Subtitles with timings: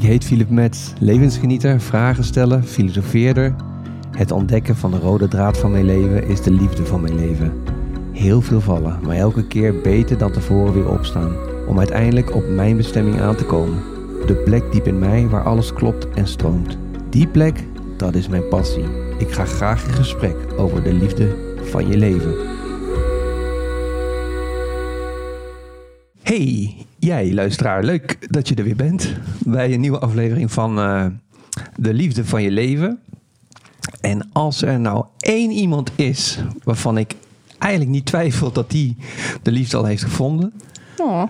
[0.00, 3.54] Ik heet Philip Metz, levensgenieter, vragen stellen, filosofeerder.
[4.10, 7.52] Het ontdekken van de rode draad van mijn leven is de liefde van mijn leven.
[8.12, 11.36] Heel veel vallen, maar elke keer beter dan tevoren weer opstaan.
[11.66, 13.78] Om uiteindelijk op mijn bestemming aan te komen.
[14.26, 16.78] De plek diep in mij waar alles klopt en stroomt.
[17.08, 17.64] Die plek,
[17.96, 18.84] dat is mijn passie.
[19.18, 22.34] Ik ga graag in gesprek over de liefde van je leven.
[26.22, 31.06] Hey, jij luisteraar, leuk dat je er weer bent bij een nieuwe aflevering van eh,
[31.76, 32.98] De Liefde van je Leven.
[34.00, 37.14] En als er nou één iemand is waarvan ik
[37.58, 38.96] eigenlijk niet twijfel dat die
[39.42, 40.52] de liefde al heeft gevonden,
[40.98, 41.22] Oh.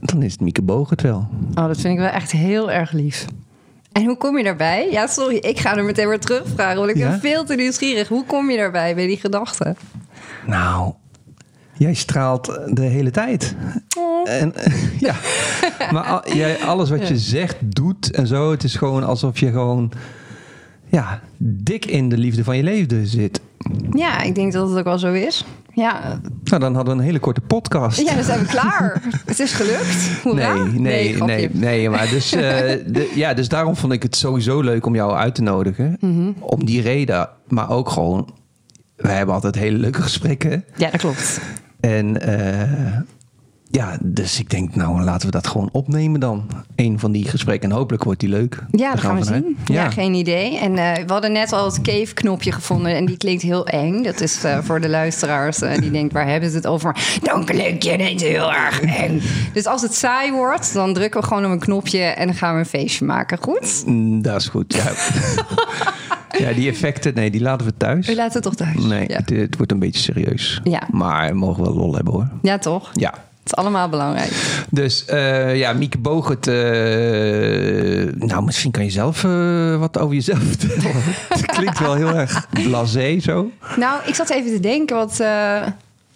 [0.00, 1.28] dan is het Mieke Boog het wel.
[1.54, 3.24] oh, dat vind ik wel echt heel erg lief.
[3.92, 4.90] En hoe kom je daarbij?
[4.90, 7.08] Ja, sorry, ik ga er meteen weer terugvragen, want ik Ja?
[7.10, 8.08] ben veel te nieuwsgierig.
[8.08, 9.76] Hoe kom je daarbij bij die gedachte?
[10.46, 10.92] Nou,
[11.78, 13.54] jij straalt de hele tijd.
[13.98, 14.30] Oh.
[14.30, 14.52] En,
[15.08, 15.14] ja,
[15.90, 19.50] maar al- jij, alles wat je zegt, doet en zo, het is gewoon alsof je
[19.50, 19.92] gewoon
[20.86, 23.40] ja, dik in de liefde van je leven zit.
[23.92, 25.44] Ja, ik denk dat het ook wel zo is.
[25.74, 28.00] Ja, Nou, dan hadden we een hele korte podcast.
[28.00, 29.02] ja dan zijn we klaar.
[29.26, 30.20] het is gelukt.
[30.22, 30.54] Hoera.
[30.54, 31.34] Nee, nee, grapje.
[31.34, 32.40] nee, nee, maar dus, eh,
[32.94, 35.96] de, ja, dus daarom vond ik het sowieso leuk om jou uit te nodigen.
[36.00, 36.30] Mhm.
[36.40, 38.34] Om die reden, maar ook gewoon,
[38.96, 40.64] wij hebben altijd hele leuke gesprekken.
[40.76, 41.40] Ja, dat klopt.
[41.80, 42.98] En eh,
[43.70, 46.50] ja, dus ik denk, nou laten we dat gewoon opnemen dan.
[46.76, 47.70] Een van die gesprekken.
[47.70, 48.62] En hopelijk wordt die leuk.
[48.70, 49.44] Ja, dat gaan we vanuit.
[49.44, 49.58] zien.
[49.64, 49.90] Ja.
[49.90, 50.58] geen idee.
[50.58, 54.02] En eh, we hadden net al het cave-knopje gevonden en die klinkt heel eng.
[54.02, 57.18] Dat is eh, voor de luisteraars die denken, waar hebben ze het over?
[57.22, 59.20] Dan klinkt je niet heel erg eng.
[59.52, 62.54] Dus als het saai wordt, dan drukken we gewoon op een knopje en dan gaan
[62.54, 63.38] we een feestje maken.
[63.40, 63.82] Goed?
[63.86, 64.92] Mm, dat is goed, ja.
[66.44, 68.06] ja, die effecten, nee, die laten we thuis.
[68.06, 68.84] We laten het toch thuis?
[68.84, 70.60] Nee, Ja, het, het wordt een beetje serieus.
[70.64, 70.82] Ja.
[70.90, 72.28] Maar we mogen wel lol hebben hoor.
[72.42, 72.90] ja toch?
[72.92, 73.10] Ja.
[73.10, 74.64] Het is allemaal belangrijk.
[74.70, 76.46] Dus eh, ja, Mieke Bogert.
[76.46, 76.54] eh,
[78.28, 80.92] nou, misschien kan je zelf eh, wat over jezelf vertellen.
[81.28, 83.50] het klinkt wel heel erg blasé zo.
[83.76, 85.18] Nou, ik zat even te denken wat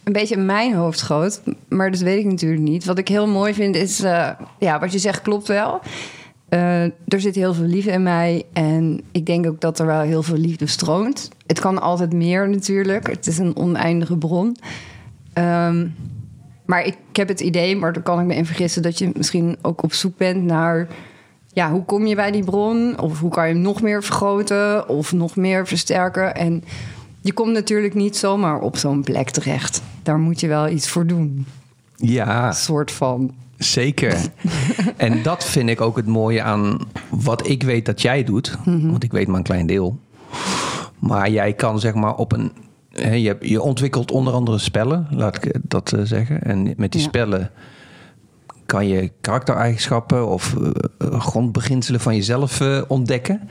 [0.05, 1.41] een beetje in mijn hoofd schoot.
[1.69, 2.85] Maar dat weet ik natuurlijk niet.
[2.85, 3.99] Wat ik heel mooi vind is...
[4.59, 5.81] ja, wat je zegt klopt wel.
[6.53, 8.45] Eh, er zit heel veel liefde in mij.
[8.53, 11.29] En ik denk ook dat er wel heel veel liefde stroomt.
[11.47, 13.11] Het kan altijd meer natuurlijk.
[13.11, 14.57] Het is een oneindige bron.
[15.33, 15.87] Ehm,
[16.67, 18.83] maar ik, ik heb het idee, maar daar kan ik me in vergissen...
[18.83, 20.89] dat je misschien ook op zoek bent naar...
[21.53, 23.01] Ja, hoe kom je bij die bron?
[23.01, 24.89] Of hoe kan je hem nog meer vergroten?
[24.89, 26.35] Of nog meer versterken?
[26.35, 26.65] En
[27.21, 29.83] je komt natuurlijk niet zomaar op zo'n plek terecht.
[30.03, 31.47] Daar moet je wel iets voor doen.
[31.97, 33.31] Ja, Een soort van...
[33.63, 34.17] zeker.
[34.97, 36.79] en dat vind ik ook het mooie aan
[37.11, 38.59] wat ik weet dat jij doet.
[38.65, 39.99] Want ik weet maar een klein deel.
[40.99, 42.53] Maar jij kan zeg maar op een.
[42.91, 46.43] hè, je, je ontwikkelt onder andere spellen, laat ik dat eh, zeggen.
[46.43, 47.07] En met die Ja.
[47.07, 47.51] spellen
[48.67, 50.57] kan je karaktereigenschappen of
[50.99, 53.49] eh, grondbeginselen van jezelf eh, ontdekken.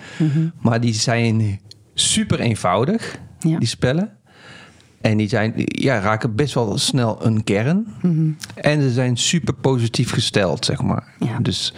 [0.61, 1.59] Maar die zijn
[1.93, 3.57] super eenvoudig, Ja.
[3.59, 4.11] die spellen.
[5.01, 7.87] En die zijn, ja, raken best wel snel een kern.
[8.55, 11.03] En ze zijn super positief gesteld, zeg maar.
[11.19, 11.39] Ja.
[11.39, 11.73] Dus,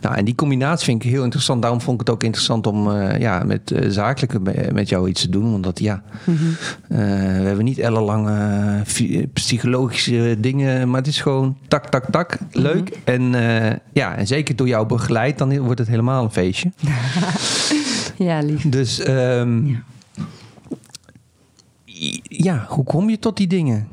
[0.00, 1.62] nou, en die combinatie vind ik heel interessant.
[1.62, 4.40] Daarom vond ik het ook interessant om eh, ja, met eh, zakelijke
[4.72, 5.54] met jou iets te doen.
[5.54, 8.82] Omdat ja, eh, we hebben niet ellenlange
[9.32, 10.88] psychologische dingen.
[10.88, 12.38] Maar het is gewoon tak, tak, tak.
[12.50, 12.98] Leuk.
[13.04, 13.22] En
[13.92, 16.72] ja, en zeker door jou begeleid, dan wordt het helemaal een feestje.
[18.16, 18.68] Ja, lief.
[18.68, 19.82] Dus ehm, Ja.
[22.42, 23.88] Ja, hoe kom je tot die dingen?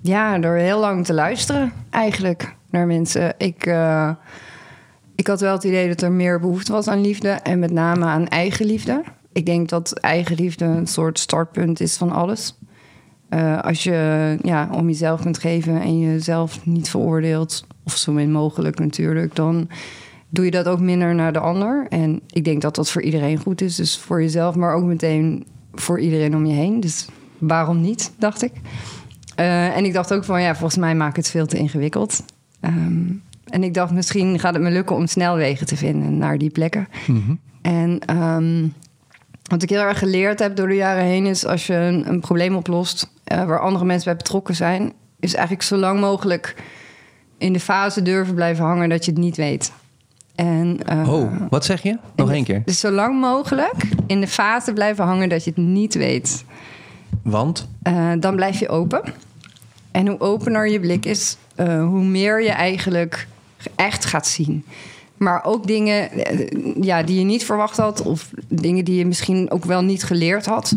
[0.00, 3.34] Ja, door heel lang te luisteren eigenlijk naar mensen.
[3.38, 4.10] Ik, eh,
[5.14, 7.28] ik had wel het idee dat er meer behoefte was aan liefde.
[7.28, 9.02] En met name aan eigenliefde.
[9.32, 12.58] Ik denk dat eigenliefde een soort startpunt is van alles.
[13.28, 17.66] Eh, als je ja, om jezelf kunt geven en jezelf niet veroordeelt...
[17.84, 19.34] of zo min mogelijk natuurlijk...
[19.34, 19.68] dan
[20.28, 21.86] doe je dat ook minder naar de ander.
[21.88, 23.76] En ik denk dat dat voor iedereen goed is.
[23.76, 26.80] Dus voor jezelf, maar ook meteen voor iedereen om je heen.
[26.80, 27.08] Dus
[27.38, 28.52] waarom niet, dacht ik.
[29.34, 32.24] Eh, en ik dacht ook van, ja, volgens mij maak ik het veel te ingewikkeld.
[32.60, 33.06] Ehm,
[33.44, 36.88] en ik dacht, misschien gaat het me lukken om snelwegen te vinden naar die plekken.
[37.62, 38.66] En ehm,
[39.42, 41.46] wat ik heel erg geleerd heb door de jaren heen is...
[41.46, 44.92] als je een, een probleem oplost eh, waar andere mensen bij betrokken zijn...
[45.20, 46.54] is eigenlijk zo lang mogelijk
[47.38, 49.72] in de fase durven blijven hangen dat je het niet weet.
[50.34, 51.98] En, eh, Oh, wat zeg je?
[52.16, 52.62] Nog één keer.
[52.64, 53.74] Dus zo lang mogelijk
[54.06, 56.44] in de fase blijven hangen dat je het niet weet.
[57.30, 57.68] Want?
[57.82, 59.02] Eh, dan blijf je open.
[59.90, 63.26] En hoe opener je blik is, eh, hoe meer je eigenlijk
[63.74, 64.64] echt gaat zien.
[65.16, 66.48] Maar ook dingen eh,
[66.80, 70.46] ja, die je niet verwacht had, of dingen die je misschien ook wel niet geleerd
[70.46, 70.76] had.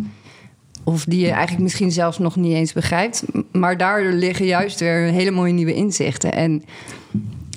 [0.83, 3.24] Of die je eigenlijk misschien zelfs nog niet eens begrijpt.
[3.51, 6.33] Maar daardoor liggen juist weer hele mooie nieuwe inzichten.
[6.33, 6.63] En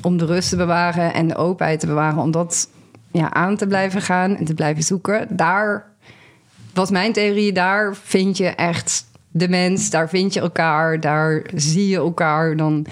[0.02, 2.69] om de rust te bewaren en de openheid te bewaren, om dat
[3.12, 5.26] ja, aan te blijven gaan en te blijven zoeken.
[5.37, 5.94] Daar
[6.75, 11.88] was mijn theorie, daar vind je echt de mens, daar vind je elkaar, daar zie
[11.88, 12.56] je elkaar.
[12.56, 12.87] Dan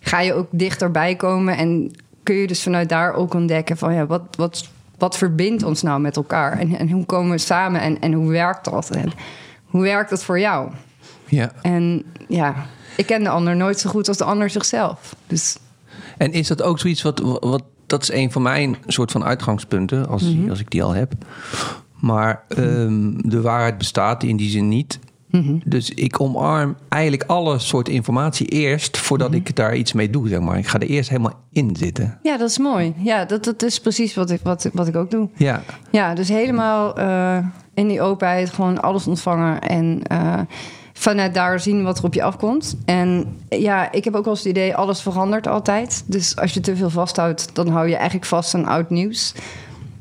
[0.00, 1.90] ga je ook dichterbij komen en
[2.22, 4.68] kun je dus vanuit daar ook ontdekken van ja, wat, wat,
[4.98, 6.58] wat verbindt ons nou met elkaar?
[6.58, 8.90] En, en hoe komen we samen en, en hoe werkt dat?
[8.90, 9.12] En
[9.64, 10.70] hoe werkt dat voor jou?
[11.28, 11.52] Ja.
[11.62, 12.54] En ja,
[12.96, 15.16] ik ken de ander nooit zo goed als de ander zichzelf.
[15.26, 15.56] Dus
[16.16, 20.08] En is dat ook zoiets wat, wat dat is een van mijn soort van uitgangspunten,
[20.08, 20.50] als, Mhm.
[20.50, 21.12] als ik die al heb.
[22.00, 24.98] Maar ehm, de waarheid bestaat in die zin niet.
[25.30, 25.58] Mhm.
[25.64, 29.36] Dus ik omarm eigenlijk alle soorten informatie eerst voordat Mhm.
[29.38, 30.58] ik daar iets mee doe, zeg maar.
[30.58, 32.18] Ik ga er eerst helemaal in zitten.
[32.22, 32.94] ja, dat is mooi.
[32.96, 35.28] Ja, dat, dat is precies wat ik, wat, wat ik ook doe.
[35.36, 37.38] Ja, Ja, dus helemaal eh,
[37.74, 40.40] in die openheid gewoon alles ontvangen en eh,
[40.92, 42.76] vanuit daar zien wat er op je afkomt.
[42.84, 46.04] En ja, ik heb ook wel eens het idee, alles verandert altijd.
[46.06, 49.34] Dus als je te veel vasthoudt, dan hou je eigenlijk vast aan oud nieuws.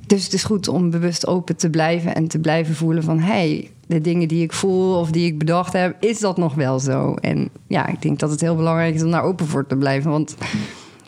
[0.08, 3.20] Dus het is goed om bewust open te blijven en te blijven voelen van...
[3.20, 6.80] hey, de dingen die ik voel of die ik bedacht heb, is dat nog wel
[6.80, 7.14] zo?
[7.14, 10.12] En ja, ik denk dat het heel belangrijk is om daar open voor te blijven.
[10.12, 10.36] Want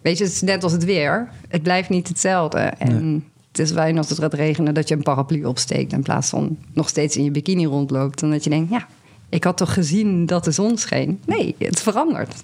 [0.02, 1.30] weet je, het is net als het weer.
[1.48, 2.60] Het blijft niet hetzelfde.
[2.60, 5.94] En het is fijn als het gaat regenen dat je een paraplu opsteekt...
[5.94, 8.22] in plaats van nog steeds in je bikini rondloopt.
[8.22, 8.88] En dat je denkt, ja,
[9.30, 11.20] ik had toch gezien dat de zon scheen?
[11.26, 12.44] Nee, het verandert.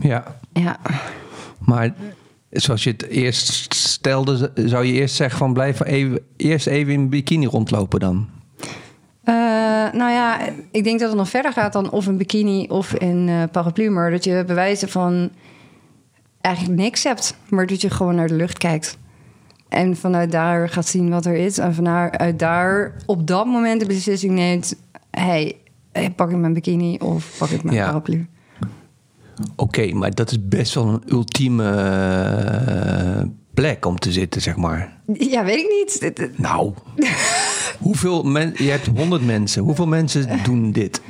[0.00, 0.36] ja.
[0.52, 0.78] Ja,
[1.58, 1.94] Maar
[2.52, 7.08] zoals je het eerst stelde, zou je eerst zeggen van blijf even, eerst even in
[7.08, 8.28] bikini rondlopen dan.
[9.24, 9.34] Eh,
[9.92, 10.38] nou ja,
[10.70, 13.90] ik denk dat het nog verder gaat dan of een bikini of een eh, paraplu.
[13.90, 15.30] Maar dat je bewijzen van
[16.40, 17.36] eigenlijk niks hebt.
[17.48, 18.98] Maar dat je gewoon naar de lucht kijkt.
[19.68, 21.58] En vanuit daar gaat zien wat er is.
[21.58, 24.74] En vanuit daar op dat moment de beslissing neemt...
[25.10, 25.56] hey,
[25.92, 27.86] eh, pak ik mijn bikini of pak ik mijn Ja.
[27.86, 28.26] paraplu?
[29.56, 33.22] Oké, maar dat is best wel een ultieme eh,
[33.54, 35.00] plek om te zitten, zeg maar.
[35.12, 36.38] Ja, weet ik niet.
[36.38, 36.72] Nou,
[37.78, 39.62] hoeveel mensen, je hebt honderd mensen.
[39.62, 41.00] Hoeveel mensen doen dit?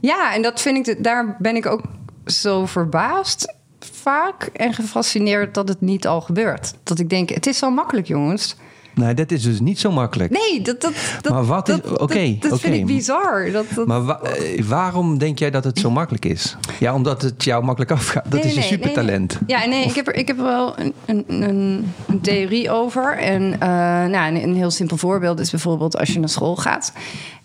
[0.00, 1.82] Ja, en dat vind ik, daar ben ik ook
[2.26, 3.54] zo verbaasd
[3.92, 6.74] vaak en gefascineerd dat het niet al gebeurt.
[6.82, 8.56] Dat ik denk, het is zo makkelijk, jongens.
[8.94, 10.30] Nou, dat is dus niet zo makkelijk.
[10.30, 10.92] Nee, dat, dat,
[11.22, 13.50] dat, Maar wat is- dat- oké, dat, vind ik bizar.
[13.52, 16.56] Dat, dat, Maar wa- eh, waarom denk jij dat het zo makkelijk is?
[16.78, 18.24] Ja, omdat het jou makkelijk afgaat.
[18.24, 19.38] Dat Nee, is je nee, nee, supertalent.
[19.46, 19.58] nee.
[19.58, 23.18] Ja, nee, ik heb er, ik heb er wel een, een, een, een theorie over.
[23.18, 23.68] En eh,
[24.06, 26.92] nou, een, een heel simpel voorbeeld is bijvoorbeeld als je naar school gaat.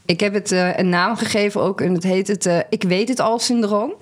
[0.05, 3.19] Ik heb het eh, een naam gegeven ook en het heet het Ik weet het
[3.19, 3.93] al syndroom.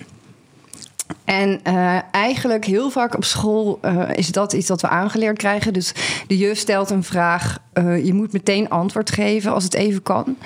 [1.28, 5.74] En eh, eigenlijk heel vaak op school eh, is dat iets dat we aangeleerd krijgen.
[5.74, 5.94] Dus
[6.28, 10.38] de juf stelt een vraag, eh, je moet meteen antwoord geven als het even kan.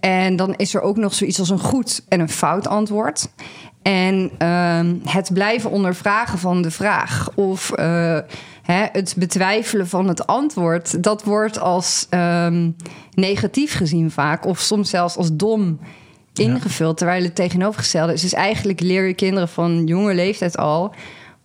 [0.00, 3.28] En dan is er ook nog zoiets als een goed en een fout antwoord.
[3.82, 7.72] En ehm, het blijven ondervragen van de vraag of
[8.62, 12.70] hè, het betwijfelen van het antwoord, dat wordt als ehm,
[13.14, 15.78] negatief gezien vaak, of soms zelfs als dom
[16.34, 18.20] ingevuld, terwijl het tegenovergestelde is.
[18.20, 20.94] Dus eigenlijk leer je kinderen van jonge leeftijd al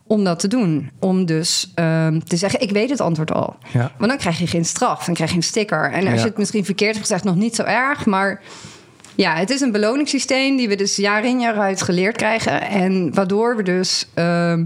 [0.08, 0.92] om dat te doen.
[1.00, 3.56] Om dus ehm, te zeggen, ik weet het antwoord al.
[3.74, 3.92] Ja.
[3.98, 5.92] Want dan krijg je geen straf, dan krijg je een sticker.
[5.92, 6.20] En als Ja.
[6.20, 8.42] je het misschien verkeerd hebt gezegd, nog niet zo erg, maar...
[9.18, 12.62] Ja, het is een beloningssysteem die we dus jaar in jaar uit geleerd krijgen.
[12.62, 14.65] En waardoor we dus ehm,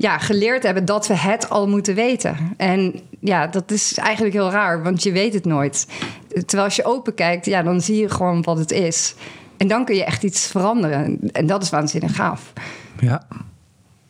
[0.00, 2.36] ja, geleerd hebben dat we het al moeten weten.
[2.56, 5.86] En ja, dat is eigenlijk heel raar, want je weet het nooit.
[6.28, 9.14] Terwijl als je open kijkt, ja, dan zie je gewoon wat het is.
[9.56, 11.18] En dan kun je echt iets veranderen.
[11.32, 12.52] En dat is waanzinnig gaaf.
[13.00, 13.22] Ja.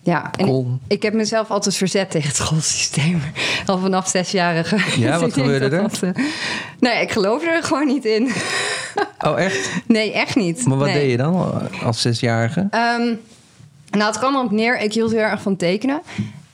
[0.02, 0.78] Ja, en Cool.
[0.86, 3.20] ik, ik heb mezelf altijd verzet tegen het schoolsysteem.
[3.66, 5.00] Al vanaf zesjarige.
[5.00, 6.10] Ja, wat gebeurde dat, eh,
[6.80, 8.30] nee, ik geloof er gewoon niet in.
[9.18, 9.70] Oh, echt?
[9.86, 10.66] Nee, echt niet.
[10.66, 10.94] Maar wat Nee.
[11.00, 11.52] deed je dan
[11.84, 12.66] als zesjarige?
[12.70, 13.14] Ehm,
[13.90, 14.80] nou, het kwam erop neer.
[14.80, 16.02] Ik hield heel erg van tekenen.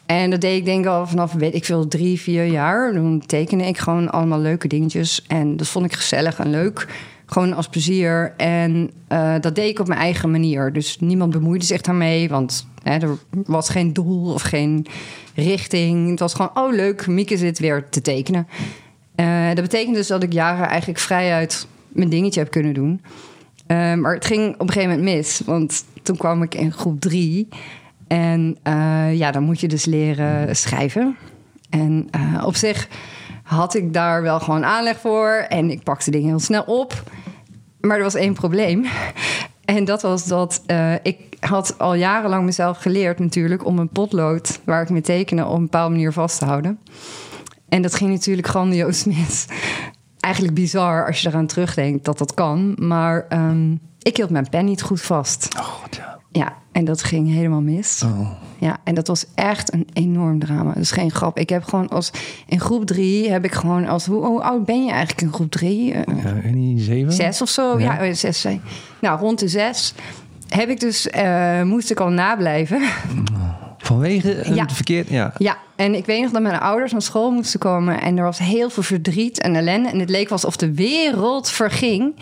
[0.06, 2.92] En dat deed ik denk ik al vanaf, weet ik veel, drie, vier jaar.
[2.92, 5.24] Dan tekende ik gewoon allemaal leuke dingetjes.
[5.26, 6.86] En dat vond ik gezellig en leuk.
[7.26, 8.34] Gewoon als plezier.
[8.36, 10.72] En eh, dat deed ik op mijn eigen manier.
[10.72, 12.28] Dus niemand bemoeide zich daarmee.
[12.28, 14.86] Want hè, er was geen doel of geen
[15.34, 16.10] richting.
[16.10, 18.46] Het was gewoon, oh leuk, Mieke zit weer te tekenen.
[19.14, 23.00] Eh, dat betekent dus dat ik jaren eigenlijk vrijuit mijn dingetje heb kunnen doen.
[23.66, 25.42] Eh, maar het ging op een gegeven moment mis.
[25.44, 27.48] Want toen kwam ik in groep drie.
[28.06, 31.16] En eh, ja, dan moet je dus leren schrijven.
[31.70, 32.88] En eh, op zich
[33.42, 35.30] had ik daar wel gewoon aanleg voor.
[35.48, 37.02] En ik pakte dingen heel snel op.
[37.80, 38.84] Maar er was één probleem.
[39.64, 43.66] En dat was dat eh, ik had al jarenlang mezelf geleerd natuurlijk...
[43.66, 46.78] om een potlood waar ik mee tekenen op een bepaalde manier vast te houden.
[47.68, 49.46] En dat ging natuurlijk grandioos mis.
[50.20, 52.76] Eigenlijk bizar als je eraan terugdenkt dat dat kan.
[52.78, 53.74] Maar ehm,
[54.06, 55.48] ik hield mijn pen niet goed vast.
[55.58, 56.18] Oh, god, ja.
[56.32, 58.02] Ja, En dat ging helemaal mis.
[58.04, 58.30] Oh.
[58.58, 60.72] Ja, en dat was echt een enorm drama.
[60.72, 61.38] Dat is geen grap.
[61.38, 62.10] Ik heb gewoon als
[62.46, 65.50] in groep drie heb ik gewoon als hoe, hoe oud ben je eigenlijk in groep
[65.50, 65.92] drie?
[65.94, 67.12] Eh, Ja, die zeven?
[67.12, 67.78] zes of zo.
[67.78, 68.08] Ja, Ja.
[68.08, 68.40] oh, zes.
[68.40, 68.60] zei-
[69.00, 69.94] Nou, rond de zes
[70.48, 72.82] heb ik dus eh, moest ik al nablijven.
[73.78, 74.68] Vanwege een Ja.
[74.68, 75.08] verkeerd...
[75.08, 75.32] Ja.
[75.38, 78.38] Ja, en ik weet nog dat mijn ouders naar school moesten komen en er was
[78.38, 82.14] heel veel verdriet en ellende en het leek alsof de wereld verging,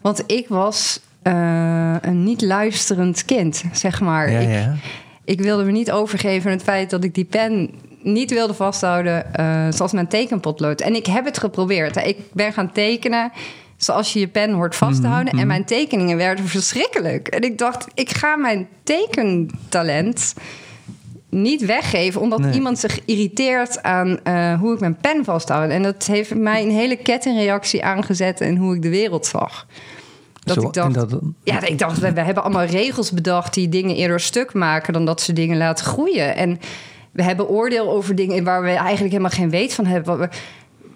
[0.00, 4.30] want ik was eh, een niet luisterend kind, zeg maar.
[4.30, 4.74] Ja, ik, ja.
[5.24, 7.70] ik wilde me niet overgeven aan het feit dat ik die pen
[8.02, 10.80] niet wilde vasthouden eh, zoals mijn tekenpotlood.
[10.80, 11.94] En ik heb het geprobeerd.
[11.94, 12.00] hè.
[12.02, 13.32] Ik ben gaan tekenen
[13.76, 15.38] zoals je je pen hoort vast te Mhm, houden.
[15.38, 17.28] En mijn tekeningen werden verschrikkelijk.
[17.28, 20.34] En ik dacht, ik ga mijn tekentalent
[21.30, 22.20] niet weggeven...
[22.20, 22.52] omdat Nee.
[22.52, 25.70] iemand zich irriteert aan eh, hoe ik mijn pen vasthoud.
[25.70, 28.40] En dat heeft mij een hele kettingreactie aangezet...
[28.40, 29.66] in hoe ik de wereld zag.
[30.48, 33.54] Dat Zo, ik dacht, en dat- ja, ik dacht, we, we hebben allemaal regels bedacht
[33.54, 36.36] die dingen eerder stuk maken dan dat ze dingen laten groeien.
[36.36, 36.58] En
[37.12, 40.28] we hebben oordeel over dingen waar we eigenlijk helemaal geen weet van hebben.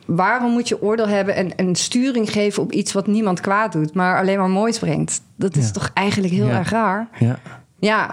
[0.06, 3.94] Waarom moet je oordeel hebben en een sturing geven op iets wat niemand kwaad doet,
[3.94, 5.22] maar alleen maar moois brengt?
[5.36, 5.72] Dat is Ja.
[5.72, 6.58] toch eigenlijk heel Ja.
[6.58, 7.08] erg raar?
[7.18, 7.38] Ja.
[7.78, 8.10] Ja,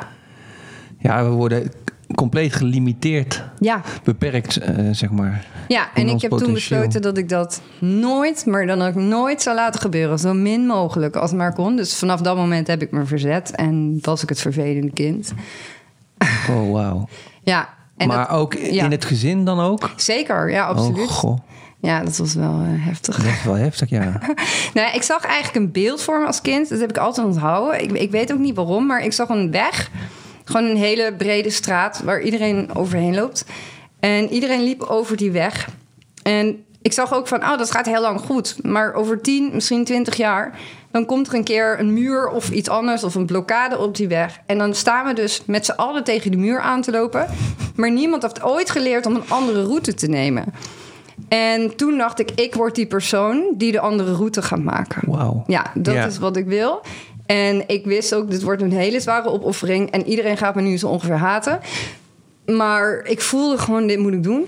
[0.97, 1.71] ja, we worden
[2.15, 3.81] compleet gelimiteerd, ja.
[4.03, 5.45] beperkt, eh, zeg maar.
[5.67, 9.55] Ja, en ik heb toen besloten dat ik dat nooit, maar dan ook nooit zou
[9.55, 10.19] laten gebeuren.
[10.19, 11.75] Zo min mogelijk als het maar kon.
[11.75, 15.33] Dus vanaf dat moment heb ik me verzet en was ik het vervelende kind.
[16.49, 17.07] Oh, wauw.
[17.43, 19.91] Ja, en Maar dat, ook in het gezin dan ook?
[19.95, 21.07] zeker, ja, absoluut.
[21.07, 21.37] Oh, goh.
[21.81, 23.15] Ja, dat was wel eh, heftig.
[23.15, 24.19] Dat is wel heftig, ja.
[24.73, 26.69] Nou, ik zag eigenlijk een beeld voor me als kind.
[26.69, 27.83] Dat heb ik altijd onthouden.
[27.83, 29.91] Ik, ik weet ook niet waarom, maar ik zag een weg.
[30.49, 33.45] Gewoon een hele brede straat waar iedereen overheen loopt.
[33.99, 35.69] En iedereen liep over die weg.
[36.23, 38.57] En ik zag ook van, oh, dat gaat heel lang goed.
[38.63, 40.59] Maar over 10, misschien 20 jaar...
[40.91, 43.03] dan komt er een keer een muur of iets anders...
[43.03, 44.39] of een blokkade op die weg.
[44.45, 47.27] En dan staan we dus met z'n allen tegen die muur aan te lopen.
[47.75, 50.45] Maar niemand heeft ooit geleerd om een andere route te nemen.
[51.27, 55.11] En toen dacht ik, ik word die persoon die de andere route gaat maken.
[55.11, 55.43] Wauw.
[55.47, 56.81] Ja, dat is wat ik wil.
[57.29, 59.91] En ik wist ook, dit wordt een hele zware opoffering.
[59.91, 61.59] En iedereen gaat me nu zo ongeveer haten.
[62.45, 64.45] Maar ik voelde gewoon, dit moet ik doen.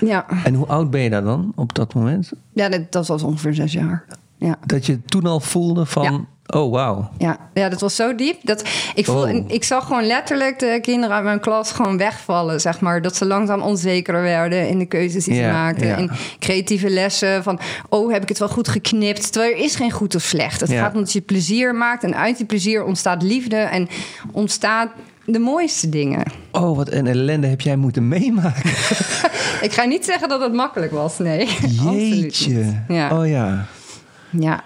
[0.00, 2.32] Ja, En hoe oud ben je daar dan op dat moment?
[2.52, 4.04] ja dat, dat was ongeveer zes jaar.
[4.36, 4.58] Ja.
[4.66, 7.10] Dat je toen al voelde van, oh wauw.
[7.18, 8.36] Ja, ja, dat was zo diep.
[8.42, 8.64] Dat
[8.94, 9.44] ik, voel, Oh.
[9.48, 13.02] ik zag gewoon letterlijk de kinderen uit mijn klas gewoon wegvallen, zeg maar.
[13.02, 15.86] Dat ze langzaam onzekerder werden in de keuzes die ze maakten.
[15.86, 15.96] ja.
[15.96, 19.32] In creatieve lessen van, oh, heb ik het wel goed geknipt?
[19.32, 20.60] Terwijl er is geen goed of slecht.
[20.60, 22.04] Het gaat om dat je plezier maakt.
[22.04, 23.88] En uit die plezier ontstaat liefde en
[24.32, 24.88] ontstaat
[25.24, 26.22] de mooiste dingen.
[26.52, 28.70] Oh, wat een ellende heb jij moeten meemaken.
[29.66, 31.48] Ik ga niet zeggen dat het makkelijk was, nee.
[31.62, 32.52] Absoluut Jeetje.
[32.54, 32.74] niet.
[32.88, 33.18] Ja.
[33.18, 33.66] Oh ja.
[34.30, 34.62] ja.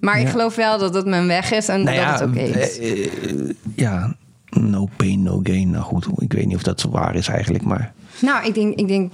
[0.00, 2.38] Maar ik geloof wel dat het mijn weg is en Nou dat ja, het oké
[2.40, 2.78] is.
[2.78, 4.14] eh, eh, ja,
[4.50, 5.70] no pain, no gain.
[5.70, 7.92] Nou goed, ik weet niet of dat zo waar is eigenlijk, maar...
[8.20, 9.12] Nou, ik denk, ik denk.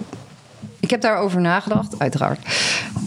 [0.80, 2.38] Ik heb daarover nagedacht, uiteraard.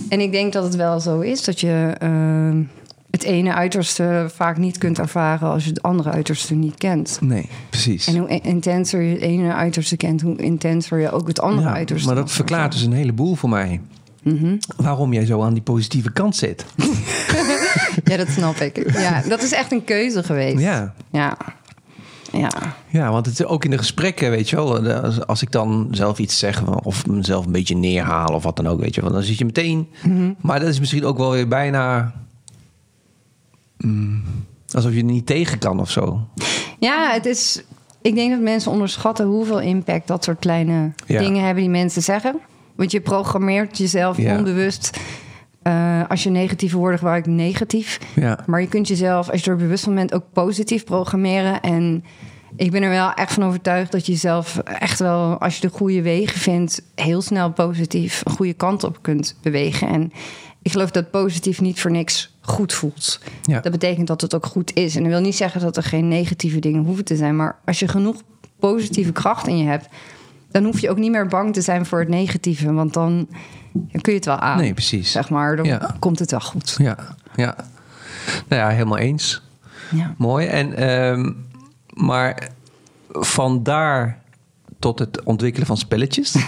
[0.09, 2.63] En ik denk dat het wel zo is dat je ehm,
[3.11, 7.17] het ene uiterste vaak niet kunt ervaren als je het andere uiterste niet kent.
[7.21, 8.07] Nee, precies.
[8.07, 11.67] En hoe in- intenser je het ene uiterste kent, hoe intenser je ook het andere
[11.67, 12.07] Ja, uiterste.
[12.07, 13.81] maar dat verklaart dus een heleboel voor mij.
[14.23, 14.55] Mhm.
[14.77, 16.65] Waarom jij zo aan die positieve kant zit.
[18.03, 18.91] Ja, dat snap ik.
[18.91, 20.59] Ja, dat is echt een keuze geweest.
[20.59, 20.93] Ja.
[21.11, 21.37] Ja.
[22.31, 22.49] Ja.
[22.87, 24.87] Ja, want het is ook in de gesprekken, weet je wel.
[25.25, 28.79] Als, ik dan zelf iets zeg of mezelf een beetje neerhaal of wat dan ook,
[28.79, 29.11] weet je wel.
[29.11, 29.87] Dan zit je meteen.
[30.03, 30.31] Mhm.
[30.41, 32.13] Maar dat is misschien ook wel weer bijna.
[33.77, 34.23] mm,
[34.71, 36.27] alsof je er niet tegen kan of zo.
[36.79, 37.61] Ja, het is.
[38.01, 41.19] Ik denk dat mensen onderschatten hoeveel impact dat soort kleine Ja.
[41.19, 42.39] dingen hebben die mensen zeggen.
[42.75, 44.37] Want je programmeert jezelf Ja.
[44.37, 44.97] onbewust.
[45.67, 47.99] Eh, als je negatieve woorden gebruikt, negatief.
[48.15, 48.39] Ja.
[48.45, 51.61] Maar je kunt jezelf, als je er bewust van bent, ook positief programmeren.
[51.61, 52.03] En
[52.55, 55.73] ik ben er wel echt van overtuigd dat je jezelf echt wel, als je de
[55.73, 59.87] goede wegen vindt, heel snel positief een goede kant op kunt bewegen.
[59.87, 60.11] En
[60.61, 63.19] ik geloof dat positief niet voor niks goed voelt.
[63.41, 63.59] Ja.
[63.59, 64.95] Dat betekent dat het ook goed is.
[64.95, 67.35] En dat wil niet zeggen dat er geen negatieve dingen hoeven te zijn.
[67.35, 68.21] Maar als je genoeg
[68.59, 69.87] positieve kracht in je hebt,
[70.61, 72.73] dan hoef je ook niet meer bang te zijn voor het negatieve.
[72.73, 73.27] Want dan,
[73.73, 74.57] dan kun je het wel aan.
[74.57, 75.11] Nee, precies.
[75.11, 75.95] Zeg maar, dan Ja.
[75.99, 76.75] komt het wel goed.
[76.77, 76.97] Ja,
[77.35, 77.55] ja.
[78.47, 79.41] Nou ja, helemaal eens.
[79.91, 80.13] Ja.
[80.17, 80.47] Mooi.
[80.47, 81.31] En, ehm,
[81.93, 82.49] maar
[83.11, 84.19] vandaar
[84.79, 86.35] tot het ontwikkelen van spelletjes.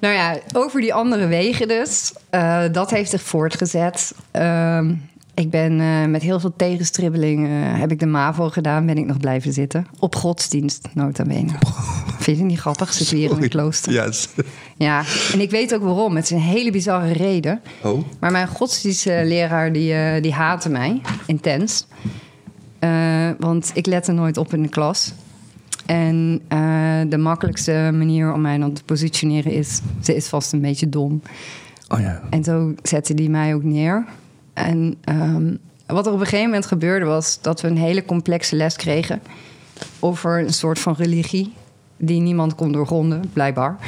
[0.00, 2.12] Nou ja, over die andere wegen dus.
[2.30, 4.14] Eh, dat heeft zich voortgezet.
[4.30, 4.94] Ehm,
[5.38, 7.46] ik ben eh, met heel veel tegenstribbeling...
[7.46, 9.86] eh, heb ik de MAVO gedaan, ben ik nog blijven zitten.
[9.98, 11.48] Op godsdienst, nota bene.
[12.18, 12.92] Vind je het niet grappig?
[12.92, 13.92] Zitten we hier in een klooster.
[13.92, 14.28] Yes.
[14.76, 15.02] Ja,
[15.32, 16.16] en ik weet ook waarom.
[16.16, 17.60] Het is een hele bizarre reden.
[17.82, 18.04] Oh.
[18.18, 21.86] Maar mijn godsdienstleraar, die, eh, die haatte mij intens.
[23.38, 25.12] Want ik lette nooit op in de klas.
[25.86, 26.40] En
[27.08, 29.80] de makkelijkste manier om mij dan te positioneren is...
[30.02, 31.22] ze is vast een beetje dom.
[31.88, 32.22] Oh ja.
[32.30, 34.06] En zo zette die mij ook neer.
[34.58, 35.54] En ehm,
[35.86, 37.38] wat er op een gegeven moment gebeurde was...
[37.42, 39.22] dat we een hele complexe les kregen...
[40.00, 41.52] over een soort van religie...
[41.96, 43.78] die niemand kon doorgronden, blijkbaar.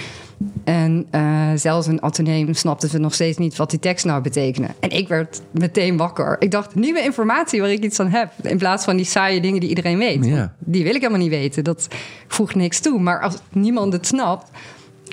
[0.64, 4.68] En eh, zelfs een ateneum snapte ze nog steeds niet wat die tekst nou betekende.
[4.80, 6.36] En ik werd meteen wakker.
[6.38, 8.32] Ik dacht, nieuwe informatie waar ik iets aan heb.
[8.42, 10.24] In plaats van die saaie dingen die iedereen weet.
[10.24, 10.54] Ja.
[10.58, 11.64] Die wil ik helemaal niet weten.
[11.64, 11.88] Dat
[12.26, 13.00] voegt niks toe.
[13.00, 14.50] Maar als niemand het snapt,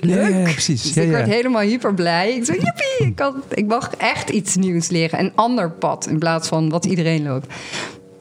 [0.04, 0.30] leuk.
[0.30, 0.82] Ja, ja, precies.
[0.82, 2.34] Dus ik werd helemaal hyper blij.
[2.34, 5.18] Ik zei, joepie, ik, kan, ik mag echt iets nieuws leren.
[5.18, 7.46] Een ander pad in plaats van wat iedereen loopt.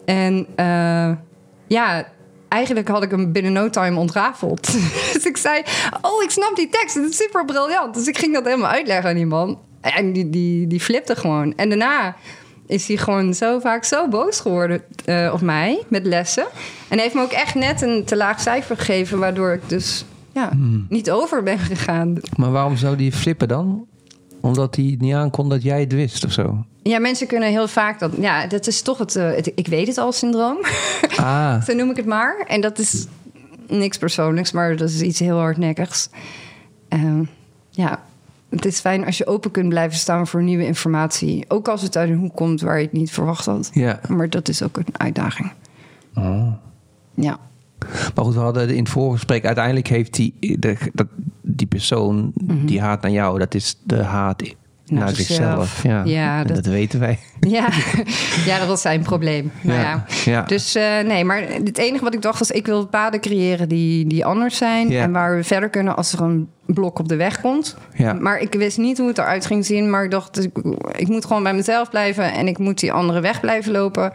[0.06, 1.12] En eh,
[1.68, 2.08] ja,
[2.48, 4.72] eigenlijk had ik hem binnen no time ontrafeld.
[5.14, 5.62] dus ik zei,
[6.02, 6.96] oh, ik snap die tekst.
[6.96, 7.94] Het is super briljant.
[7.94, 9.60] Dus ik ging dat helemaal uitleggen aan die man.
[9.82, 11.56] En die, die, die flipte gewoon.
[11.56, 12.16] En daarna
[12.68, 16.44] is hij gewoon zo vaak zo boos geworden eh, op mij met lessen.
[16.88, 19.20] En hij heeft me ook echt net een te laag cijfer gegeven...
[19.20, 20.06] waardoor ik dus
[20.38, 20.52] ja,
[20.90, 22.16] niet over ben gegaan.
[22.36, 23.86] Maar waarom zou die flippen dan?
[24.42, 26.66] Omdat hij niet aankon dat jij het wist of zo?
[26.84, 28.12] Ja, mensen kunnen heel vaak dat.
[28.20, 29.16] Ja, dat is toch het.
[29.16, 30.58] eh, het ik weet het al syndroom.
[31.16, 32.44] Ah, Zo noem ik het maar.
[32.48, 33.06] En dat is
[33.68, 36.10] niks persoonlijks, maar dat is iets heel hardnekkigs.
[36.88, 37.24] Ehm,
[37.70, 38.04] ja,
[38.50, 41.46] het is fijn als je open kunt blijven staan voor nieuwe informatie.
[41.48, 43.70] Ook als het uit een hoek komt waar je het niet verwacht had.
[43.74, 44.00] ja.
[44.08, 45.52] Maar dat is ook een uitdaging.
[46.16, 46.52] Oh.
[47.14, 47.38] Ja.
[48.16, 49.46] Maar goed, we hadden in het voorgesprek...
[49.46, 51.08] uiteindelijk heeft die, de, dat,
[51.42, 52.32] die persoon
[52.66, 53.40] die haat naar jou...
[53.40, 54.56] dat is de haat naar,
[54.90, 55.06] Mhm.
[55.06, 55.84] Naar zichzelf.
[55.84, 56.56] Ja, Ja, dat...
[56.56, 57.20] dat- weten wij.
[57.40, 57.70] Ja.
[58.46, 59.52] ja, dat was zijn probleem.
[59.62, 60.32] Nou Ja, ja.
[60.32, 60.42] ja.
[60.42, 62.52] Dus eh, nee, maar het enige wat ik dacht was...
[62.52, 64.92] ik wil paden creëren die, die anders zijn...
[64.92, 67.78] En waar we verder kunnen als er een blok op de weg komt.
[68.20, 69.90] Maar ik wist niet hoe het eruit ging zien...
[69.90, 70.58] maar ik dacht, ik,
[70.98, 72.34] ik moet gewoon bij mezelf blijven...
[72.34, 74.12] en ik moet die andere weg blijven lopen...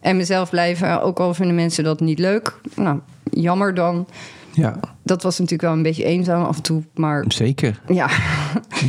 [0.00, 2.54] en mezelf blijven, ook al vinden mensen dat niet leuk.
[2.74, 2.98] Nou,
[3.30, 4.06] jammer dan.
[4.52, 7.80] Ja, Dat was natuurlijk wel een beetje eenzaam af en toe, maar zeker.
[7.88, 8.08] ja...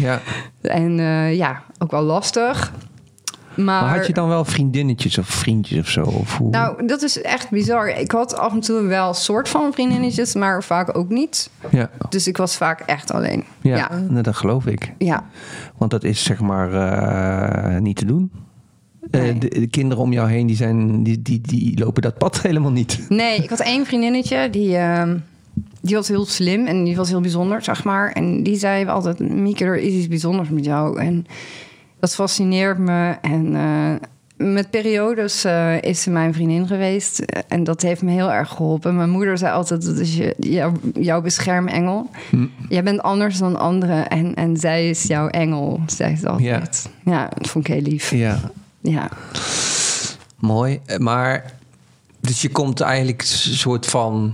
[0.01, 0.19] Ja.
[0.61, 2.71] En eh, ja, ook wel lastig.
[3.55, 6.01] Maar, Maar had je dan wel vriendinnetjes of vriendjes of zo?
[6.01, 6.49] Of hoe?
[6.49, 7.87] Nou, dat is echt bizar.
[7.87, 11.49] Ik had af en toe wel een soort van vriendinnetjes, maar vaak ook niet.
[11.71, 11.89] ja.
[12.09, 13.43] Dus ik was vaak echt alleen.
[13.61, 13.89] Ja, Ja.
[14.09, 14.93] nou, dat geloof ik.
[14.97, 15.23] Ja.
[15.77, 18.31] Want dat is zeg maar eh, niet te doen.
[19.11, 22.41] Eh, de, de kinderen om jou heen die, zijn, die, die, die lopen dat pad
[22.47, 23.05] helemaal niet.
[23.09, 25.17] Nee, ik had één vriendinnetje die, ehm,
[25.81, 28.11] die was heel slim en die was heel bijzonder, zeg maar.
[28.11, 30.99] En die zei altijd: Mieke, er is iets bijzonders met jou.
[30.99, 31.25] En
[31.99, 33.15] dat fascineert me.
[33.21, 33.93] En eh,
[34.37, 37.19] met periodes eh, is ze mijn vriendin geweest.
[37.47, 38.95] En dat heeft me heel erg geholpen.
[38.95, 42.09] Mijn moeder zei altijd: dat is je, jou, jouw beschermengel.
[42.69, 44.07] Jij bent anders dan anderen.
[44.07, 46.89] En, en zij is jouw engel, zei ze altijd.
[47.05, 47.29] Ja.
[47.37, 48.11] dat vond ik heel lief.
[48.11, 48.39] Ja,
[48.91, 49.09] Ja.
[50.39, 50.79] mooi.
[50.97, 51.53] Maar,
[52.19, 54.33] dus je komt eigenlijk een soort van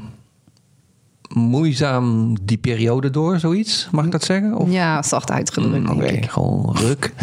[1.34, 3.88] moeizaam die periode door, zoiets?
[3.92, 4.56] Mag ik dat zeggen?
[4.56, 4.72] Of?
[4.72, 7.13] ja, zacht uitgedrukt, Mm, Oké, gewoon ruk.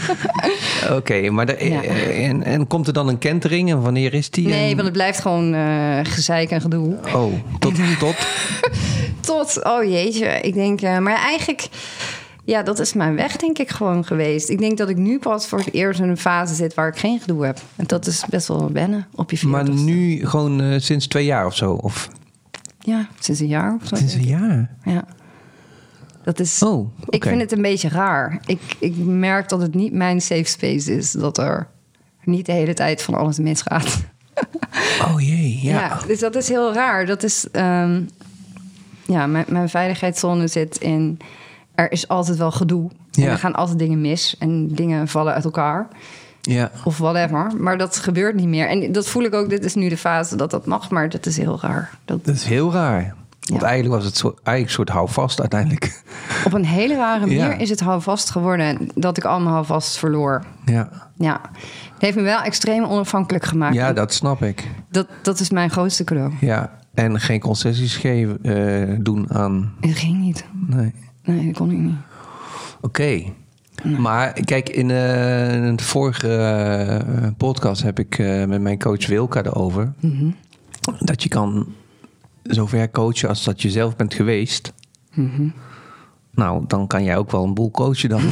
[0.98, 1.82] Oké, maar de, Ja.
[1.82, 4.46] eh, en, en komt er dan een kentering en wanneer is die?
[4.48, 6.96] Nee, En- want het blijft gewoon eh gezeik en gedoe.
[7.14, 8.16] Oh, tot, tot?
[9.20, 11.68] Tot, oh jeetje, ik denk, eh, maar eigenlijk,
[12.46, 14.48] ja, dat is mijn weg, denk ik, gewoon geweest.
[14.48, 16.96] Ik denk dat ik nu pas voor het eerst in een fase zit waar ik
[16.96, 17.58] geen gedoe heb.
[17.76, 19.90] En dat is best wel wennen op je Maar veertigste.
[19.90, 21.72] nu gewoon eh, sinds twee jaar of zo?
[21.72, 22.08] Of
[22.78, 23.96] Ja, sinds een jaar of zo.
[23.96, 24.70] sinds een jaar?
[24.84, 25.04] Ja.
[26.22, 28.40] Dat is, Oh, ik vind het een beetje raar.
[28.46, 31.10] Ik, ik merk dat het niet mijn safe space is.
[31.12, 31.68] Dat er
[32.24, 33.96] niet de hele tijd van alles misgaat.
[35.04, 35.70] Oh jee, ja.
[35.80, 35.98] Ja.
[36.06, 37.06] dus dat is heel raar.
[37.06, 38.00] Dat is, ehm,
[39.06, 41.18] ja, mijn, mijn veiligheidszone zit in,
[41.76, 42.90] er is altijd wel gedoe.
[42.90, 43.30] En Ja.
[43.30, 45.88] er gaan altijd dingen mis en dingen vallen uit elkaar.
[46.40, 46.70] ja.
[46.84, 47.52] Of whatever.
[47.58, 48.68] Maar dat gebeurt niet meer.
[48.68, 51.26] En dat voel ik ook, dit is nu de fase dat dat mag, maar dat
[51.26, 51.90] is heel raar.
[52.04, 53.14] Dat, Dat is heel raar.
[53.40, 53.66] Want Ja.
[53.66, 56.02] eigenlijk was het zo, eigenlijk soort houvast uiteindelijk.
[56.44, 57.52] op een hele rare manier Ja.
[57.52, 60.44] is het houvast geworden dat ik allemaal houvast verloor.
[60.64, 61.40] Ja, Ja,
[61.92, 63.74] het heeft me wel extreem onafhankelijk gemaakt.
[63.74, 64.70] ja dat snap ik.
[64.90, 66.32] dat, dat is mijn grootste cadeau.
[66.40, 69.72] Ja, en geen concessies geven, eh, doen aan...
[69.80, 70.44] Het ging niet.
[70.66, 70.94] Nee.
[71.26, 71.94] Nee, dat kon ik niet.
[72.80, 73.22] Oké.
[73.98, 79.42] Maar kijk, in eh, een vorige eh, podcast heb ik eh, met mijn coach Wilka
[79.44, 79.92] erover.
[80.00, 80.30] Mhm.
[80.98, 81.66] Dat je kan
[82.42, 84.72] zover coachen als dat je zelf bent geweest.
[85.14, 85.48] Mhm.
[86.30, 88.22] Nou, dan kan jij ook wel een boel coachen dan.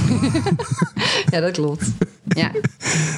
[1.30, 1.92] Ja, dat klopt.
[2.24, 2.50] Ja.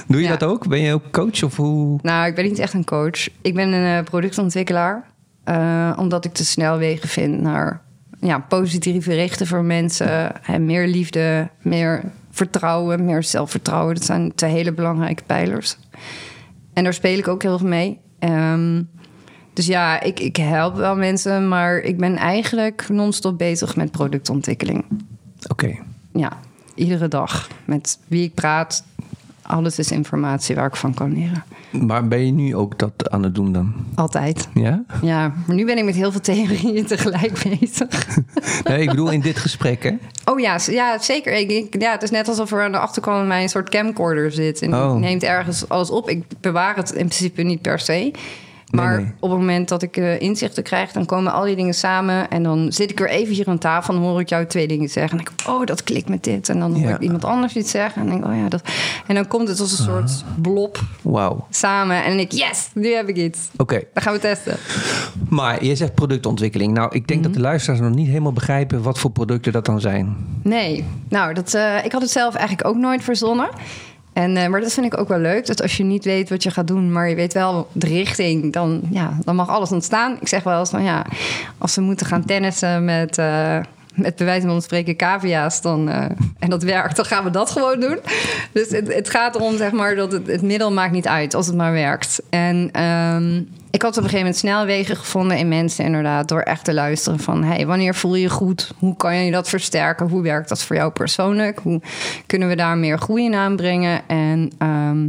[0.08, 0.36] Doe je Ja.
[0.36, 0.68] dat ook?
[0.68, 1.98] Ben je ook coach of hoe?
[2.02, 3.28] Nou, ik ben niet echt een coach.
[3.42, 5.04] Ik ben een eh, productontwikkelaar.
[5.44, 7.82] eh, omdat ik te snel wegen vind naar
[8.20, 10.44] ja, positieve richten voor mensen.
[10.44, 13.94] En meer liefde, meer vertrouwen, meer zelfvertrouwen.
[13.94, 15.76] Dat zijn twee hele belangrijke pijlers.
[16.72, 17.98] En daar speel ik ook heel veel mee.
[18.18, 18.82] Ehm,
[19.52, 24.84] dus ja, ik, ik help wel mensen, maar ik ben eigenlijk non-stop bezig met productontwikkeling.
[25.48, 25.76] Oké.
[26.12, 26.38] Ja,
[26.74, 27.48] iedere dag.
[27.64, 28.84] Met wie ik praat,
[29.46, 31.44] alles is informatie waar ik van kan leren.
[31.70, 33.72] Maar ben je nu ook dat aan het doen dan?
[33.94, 34.48] Altijd.
[34.54, 34.84] Ja?
[35.02, 37.88] Ja, maar nu ben ik met heel veel theorieën tegelijk bezig.
[38.64, 39.92] Nee, ik bedoel in dit gesprek, hè?
[40.24, 41.32] Oh ja, ja zeker.
[41.32, 44.32] Ik, ja, het is net alsof er aan de achterkant van mij een soort camcorder
[44.32, 44.62] zit.
[44.62, 44.94] En Oh.
[44.94, 46.08] neemt ergens alles op.
[46.08, 48.10] Ik bewaar het in principe niet per se.
[48.70, 49.12] Maar nee.
[49.20, 52.30] op het moment dat ik eh, inzichten krijg, dan komen al die dingen samen.
[52.30, 54.88] En dan zit ik weer even hier aan tafel en hoor ik jou twee dingen
[54.88, 55.18] zeggen.
[55.18, 56.48] En ik, oh, dat klikt met dit.
[56.48, 56.94] En dan hoor Ja.
[56.94, 58.02] ik iemand anders iets zeggen.
[58.02, 58.62] En dan denk oh ja, dat.
[59.06, 61.46] En dan komt het als een soort blob Wauw.
[61.50, 62.04] samen.
[62.04, 63.38] En ik, yes, nu heb ik iets.
[63.56, 63.82] Oké.
[63.94, 64.56] Dan gaan we testen.
[65.28, 66.72] Maar je zegt productontwikkeling.
[66.74, 67.40] Nou, ik denk dat Mhm.
[67.40, 70.16] de luisteraars nog niet helemaal begrijpen wat voor producten dat dan zijn.
[70.42, 73.48] Nee, nou, dat, eh, ik had het zelf eigenlijk ook nooit verzonnen.
[74.16, 75.46] En, eh, maar dat vind ik ook wel leuk.
[75.46, 78.52] Dat als je niet weet wat je gaat doen, maar je weet wel de richting,
[78.52, 80.16] dan, ja, dan mag alles ontstaan.
[80.20, 81.06] Ik zeg wel eens van ja,
[81.58, 83.58] als we moeten gaan tennissen met, eh,
[83.96, 86.04] met bij wijze van spreken cavia's, dan, eh,
[86.38, 87.98] en dat werkt, dan gaan we dat gewoon doen.
[88.52, 91.46] Dus het, het gaat erom zeg maar dat het, het middel maakt niet uit als
[91.46, 92.22] het maar werkt.
[92.30, 96.64] En ehm, ik had op een gegeven moment snelwegen gevonden in mensen inderdaad door echt
[96.64, 98.72] te luisteren van hey, wanneer voel je je goed?
[98.78, 100.08] Hoe kan je dat versterken?
[100.08, 101.58] Hoe werkt dat voor jou persoonlijk?
[101.62, 101.80] Hoe
[102.26, 104.08] kunnen we daar meer groei in aanbrengen?
[104.08, 105.08] En ehm,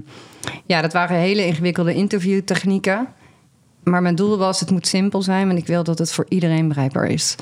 [0.66, 3.08] ja, dat waren hele ingewikkelde interviewtechnieken.
[3.90, 6.68] Maar mijn doel was, het moet simpel zijn, want ik wil dat het voor iedereen
[6.68, 7.36] bereikbaar is.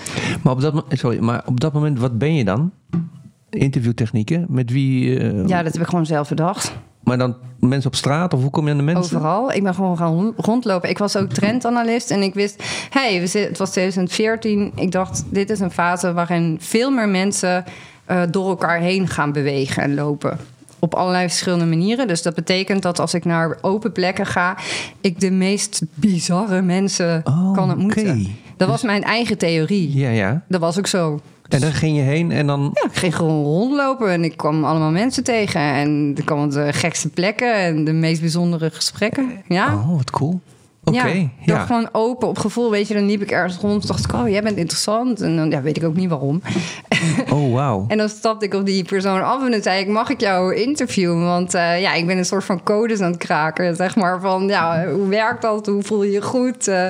[0.43, 2.71] Maar op dat, sorry, maar op dat moment, wat ben je dan?
[3.49, 4.45] Interviewtechnieken?
[4.49, 5.19] Met wie?
[5.19, 6.73] eh, Ja, dat heb ik gewoon zelf bedacht.
[7.03, 8.33] Maar dan mensen op straat?
[8.33, 9.17] Of hoe kom je aan de mensen?
[9.17, 9.51] Overal.
[9.51, 10.89] Ik ben gewoon gaan rondlopen.
[10.89, 12.63] Ik was ook trendanalist en ik wist...
[12.89, 14.71] hey, we zitten- het was 2014.
[14.75, 17.63] Ik dacht, dit is een fase waarin veel meer mensen...
[18.05, 20.37] eh, door elkaar heen gaan bewegen en lopen.
[20.85, 22.07] Op allerlei verschillende manieren.
[22.07, 24.57] Dus dat betekent dat als ik naar open plekken ga...
[25.01, 28.35] ik de meest bizarre mensen Oh, kan ontmoeten.
[28.57, 29.97] Dat was mijn eigen theorie.
[29.97, 30.43] Ja, ja.
[30.47, 31.19] Dat was ook zo.
[31.49, 32.71] En dan ging je heen en dan...
[32.73, 35.61] Ja, ik ging gewoon rondlopen en ik kwam allemaal mensen tegen.
[35.61, 39.29] En er kwamen de gekste plekken en de meest bijzondere gesprekken.
[39.47, 39.73] Ja.
[39.75, 40.41] Oh, wat cool.
[40.85, 41.65] Oké, Ja, ja.
[41.65, 42.71] gewoon open op gevoel.
[42.71, 43.81] Weet je, dan liep ik ergens rond.
[43.81, 45.21] en dacht ik, oh, jij bent interessant.
[45.21, 46.41] En dan ja, weet ik ook niet waarom.
[47.29, 47.85] Oh, wauw.
[47.87, 50.55] En dan stapte ik op die persoon af en dan zei ik, mag ik jou
[50.55, 51.25] interviewen?
[51.25, 53.75] Want eh, ja, ik ben een soort van codes aan het kraken.
[53.75, 55.65] Zeg maar van, ja, hoe werkt dat?
[55.65, 56.67] Hoe voel je je goed?
[56.67, 56.87] Eh,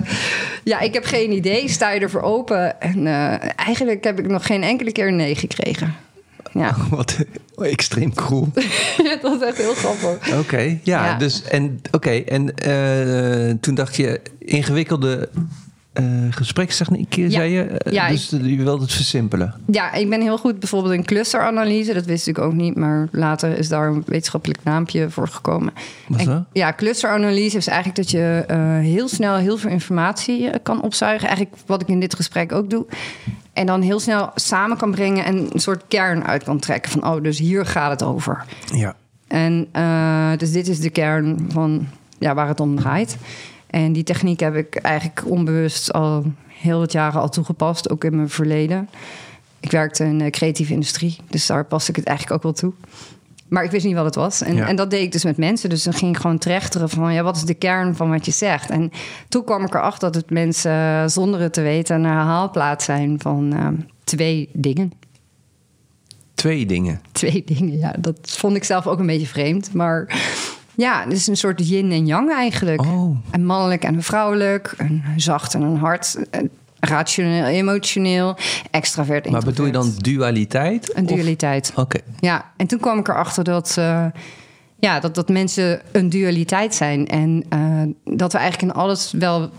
[0.64, 1.70] ja, ik heb geen idee.
[1.70, 2.82] Sta je ervoor open?
[2.82, 5.96] En eh, eigenlijk heb ik nog geen enkele keer nee gekregen.
[6.56, 7.18] Ja, Wat
[7.58, 8.48] extreem cool.
[9.22, 10.38] dat is echt heel grappig.
[10.39, 11.18] Oké, ja, Ja.
[11.18, 15.30] Dus en oké, en eh, toen dacht je ingewikkelde
[15.94, 17.82] eh gesprekstechnieken, zei je?
[17.89, 19.54] Ja, dus je wilde het versimpelen.
[19.72, 21.94] Ja, ik ben heel goed bijvoorbeeld in clusteranalyse.
[21.94, 25.74] Dat wist ik ook niet, maar later is daar een wetenschappelijk naampje voor gekomen.
[26.08, 26.44] Wat En- dat?
[26.52, 28.44] Ja, clusteranalyse is eigenlijk dat je
[28.82, 31.28] heel snel heel veel informatie kan opzuigen.
[31.28, 32.86] Eigenlijk wat ik in dit gesprek ook doe.
[33.56, 36.91] En dan heel snel samen kan brengen en een soort kern uit kan trekken.
[36.91, 38.46] Van, oh, dus hier gaat het over.
[38.65, 38.96] Ja.
[39.28, 41.88] En eh, dus dit is de kern van
[42.20, 43.18] ja, waar het om draait.
[43.68, 48.15] En die techniek heb ik eigenlijk onbewust al heel wat jaren al toegepast, ook in
[48.15, 48.89] mijn verleden.
[49.60, 52.74] Ik werkte in de creatieve industrie, dus daar paste ik het eigenlijk ook wel toe.
[53.48, 54.42] Maar ik wist niet wat het was.
[54.42, 54.68] En, Ja.
[54.68, 55.70] en dat deed ik dus met mensen.
[55.70, 57.14] Dus dan ging ik gewoon trechteren van...
[57.14, 58.70] ja, wat is de kern van wat je zegt?
[58.70, 58.92] En
[59.30, 61.96] toen kwam ik erachter dat het mensen eh, zonder het te weten...
[61.96, 63.68] een herhaalplaats zijn van eh,
[64.04, 64.92] twee dingen.
[66.34, 67.02] Twee dingen.
[67.12, 67.94] Twee dingen, ja.
[68.00, 69.74] Dat vond ik zelf ook een beetje vreemd.
[69.74, 70.22] Maar
[70.76, 72.82] ja, het is een soort yin en yang eigenlijk.
[72.82, 73.18] Oh.
[73.32, 74.74] Een mannelijk en een vrouwelijk.
[74.78, 76.18] Een zacht en een hard.
[76.86, 78.38] Rationeel, emotioneel.
[78.71, 80.95] Extravert, Maar bedoel je dan dualiteit?
[80.98, 81.71] Een dualiteit.
[81.76, 82.00] Oké.
[82.19, 84.06] Ja, en toen kwam ik erachter dat, eh,
[84.80, 87.08] ja, dat, dat mensen een dualiteit zijn.
[87.08, 87.82] En eh,
[88.17, 89.50] dat we eigenlijk in alles wel.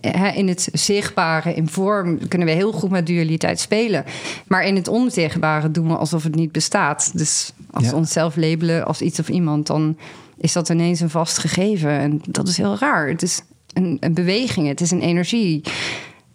[0.00, 4.04] eh, In het zichtbare, in vorm, kunnen we heel goed met dualiteit spelen.
[4.46, 7.10] Maar in het onzichtbare doen we alsof het niet bestaat.
[7.14, 7.90] Dus als Ja.
[7.90, 9.96] we onszelf labelen als iets of iemand, dan
[10.38, 11.90] is dat ineens een vast gegeven.
[11.90, 13.08] En dat is heel raar.
[13.08, 15.60] Het is een, een beweging, het is een energie.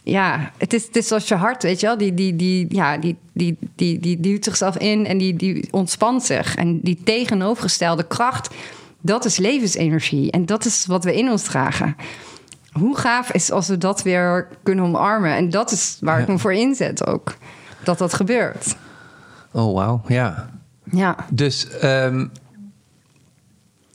[0.08, 1.98] Ja, het is, het is zoals je hart, weet je wel.
[1.98, 6.24] Die, die, die, ja, die, die, die, die duwt zichzelf in en die, die ontspant
[6.24, 6.56] zich.
[6.56, 8.50] En die tegenovergestelde kracht,
[9.02, 10.32] dat is levensenergie.
[10.32, 11.96] En dat is wat we in ons dragen.
[12.72, 15.36] Hoe gaaf is als we dat weer kunnen omarmen.
[15.36, 17.36] En dat is waar ik me voor inzet ook.
[17.84, 18.76] Dat dat gebeurt.
[19.52, 20.02] Oh, wauw.
[20.08, 20.50] Ja.
[20.91, 21.15] Ja.
[21.32, 22.28] Dus ehm,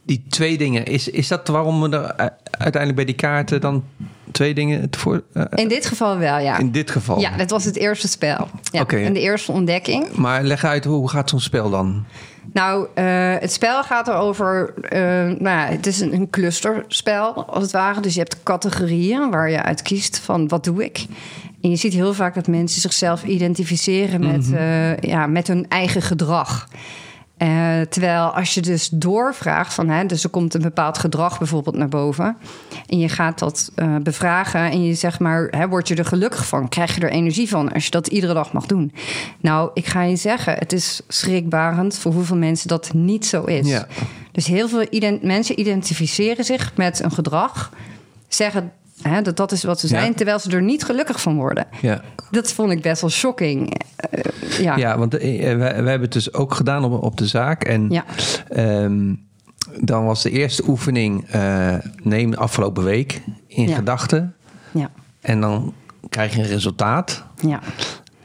[0.02, 3.84] die twee dingen, is, is dat waarom we er uiteindelijk bij die kaarten dan
[4.32, 6.58] twee dingen voor, uh, In dit geval wel, ja.
[6.58, 7.20] In dit geval?
[7.20, 8.48] Ja, dat was het eerste spel.
[8.62, 8.96] Ja, Oké.
[8.96, 10.12] En de eerste ontdekking.
[10.12, 12.04] Maar leg uit, hoe gaat zo'n spel dan?
[12.52, 14.74] Nou, uh, het spel gaat erover.
[14.82, 15.00] Uh,
[15.38, 18.00] nou ja, het is een, een, clusterspel, als het ware.
[18.00, 21.06] Dus je hebt categorieën waar je uit kiest van wat doe ik.
[21.60, 24.96] En je ziet heel vaak dat mensen zichzelf identificeren met, mm -hmm.
[25.00, 26.68] ja, met hun eigen gedrag.
[27.42, 31.76] Uh, terwijl als je dus doorvraagt van, hè, dus er komt een bepaald gedrag bijvoorbeeld
[31.76, 32.36] naar boven.
[32.86, 36.46] En je gaat dat uh, bevragen en je zegt maar, hè, word je er gelukkig
[36.46, 36.68] van?
[36.68, 38.92] Krijg je er energie van als je dat iedere dag mag doen?
[39.40, 43.68] Nou, ik ga je zeggen, het is schrikbarend voor hoeveel mensen dat niet zo is.
[43.68, 43.86] Ja.
[44.32, 47.70] Dus heel veel ident mensen identificeren zich met een gedrag,
[48.28, 48.72] zeggen
[49.02, 50.14] Hè, dat dat is wat ze zijn, Ja.
[50.14, 51.66] terwijl ze er niet gelukkig van worden.
[51.80, 53.80] Ja, Dat vond ik best wel shocking.
[53.96, 54.76] Eh, ja.
[54.76, 57.64] ja want uh, wij, wij hebben het dus ook gedaan op, op de zaak.
[57.64, 58.04] En Ja.
[58.48, 59.14] ehm,
[59.80, 63.74] dan was de eerste oefening, eh, neem de afgelopen week in Ja.
[63.74, 64.34] gedachten.
[64.72, 65.74] ja, En dan
[66.08, 67.24] krijg je een resultaat.
[67.46, 67.60] ja,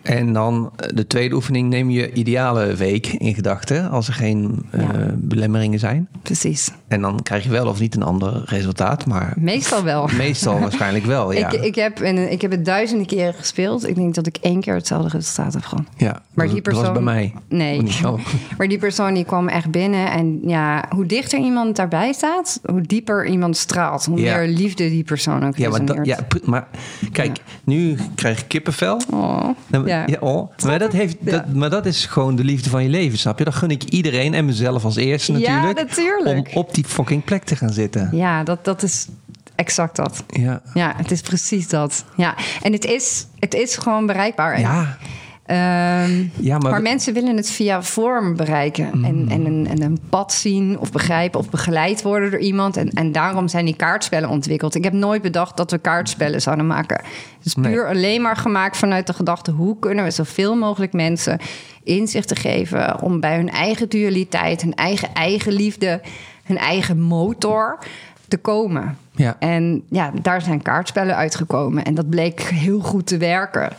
[0.06, 3.89] En dan eh, de tweede oefening, neem je ideale week in gedachten.
[3.89, 6.08] Als er geen eh, belemmeringen zijn.
[6.22, 6.72] precies.
[6.88, 9.06] En dan krijg je wel of niet een ander resultaat.
[9.06, 10.10] Maar Meestal wel.
[10.18, 11.52] meestal waarschijnlijk wel, ja.
[11.52, 13.88] Ik, ik, heb, en ik heb het duizenden keren gespeeld.
[13.88, 15.86] Ik denk dat ik één keer hetzelfde resultaat heb gehad.
[15.98, 17.34] ja, Maar dat, die dat was persoon- bij mij.
[17.50, 17.82] Nee.
[18.06, 18.20] Oh.
[18.58, 20.12] Maar die persoon die kwam echt binnen.
[20.12, 24.06] En ja, hoe dichter iemand daarbij staat, hoe dieper iemand straalt.
[24.06, 24.38] Hoe Ja.
[24.38, 26.68] meer liefde die persoon ook Ja, maar, ja, maar
[27.12, 29.02] kijk, nu krijg je kippenvel.
[29.13, 29.50] Oh,
[29.95, 30.03] ja.
[30.08, 31.31] ja, oh, maar, dat heeft, Ja.
[31.31, 33.43] dat, maar dat is gewoon de liefde van je leven, snap je?
[33.43, 35.77] Dat gun ik iedereen en mezelf als eerste natuurlijk.
[35.77, 36.47] Ja, natuurlijk.
[36.47, 38.10] Om op die fucking plek te gaan zitten.
[38.12, 39.08] Ja, dat, dat is
[39.55, 40.23] exact dat.
[40.27, 40.62] Ja.
[40.73, 42.05] Ja, het is precies dat.
[42.15, 44.60] Ja, en het is, het is gewoon bereikbaar.
[44.60, 44.97] Ja,
[45.45, 48.89] ehm, ja maar, maar mensen willen het via vorm bereiken.
[48.93, 49.03] Mm.
[49.03, 52.77] En, en, een, en een pad zien of begrijpen of begeleid worden door iemand.
[52.77, 54.75] En, en daarom zijn die kaartspellen ontwikkeld.
[54.75, 57.01] Ik heb nooit bedacht dat we kaartspellen zouden maken.
[57.38, 57.95] Het is puur Nee.
[57.95, 59.51] alleen maar gemaakt vanuit de gedachte...
[59.51, 61.39] hoe kunnen we zoveel mogelijk mensen
[61.84, 63.01] inzichten geven...
[63.01, 66.01] om bij hun eigen dualiteit, hun eigen eigenliefde...
[66.43, 67.79] hun eigen motor
[68.27, 68.97] te komen.
[69.12, 69.36] ja.
[69.39, 71.84] En ja, daar zijn kaartspellen uitgekomen.
[71.84, 73.69] En dat bleek heel goed te werken.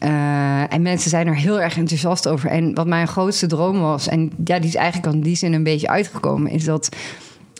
[0.00, 2.50] Eh, en mensen zijn er heel erg enthousiast over.
[2.50, 5.62] En wat mijn grootste droom was, en ja, die is eigenlijk in die zin een
[5.62, 6.88] beetje uitgekomen, is dat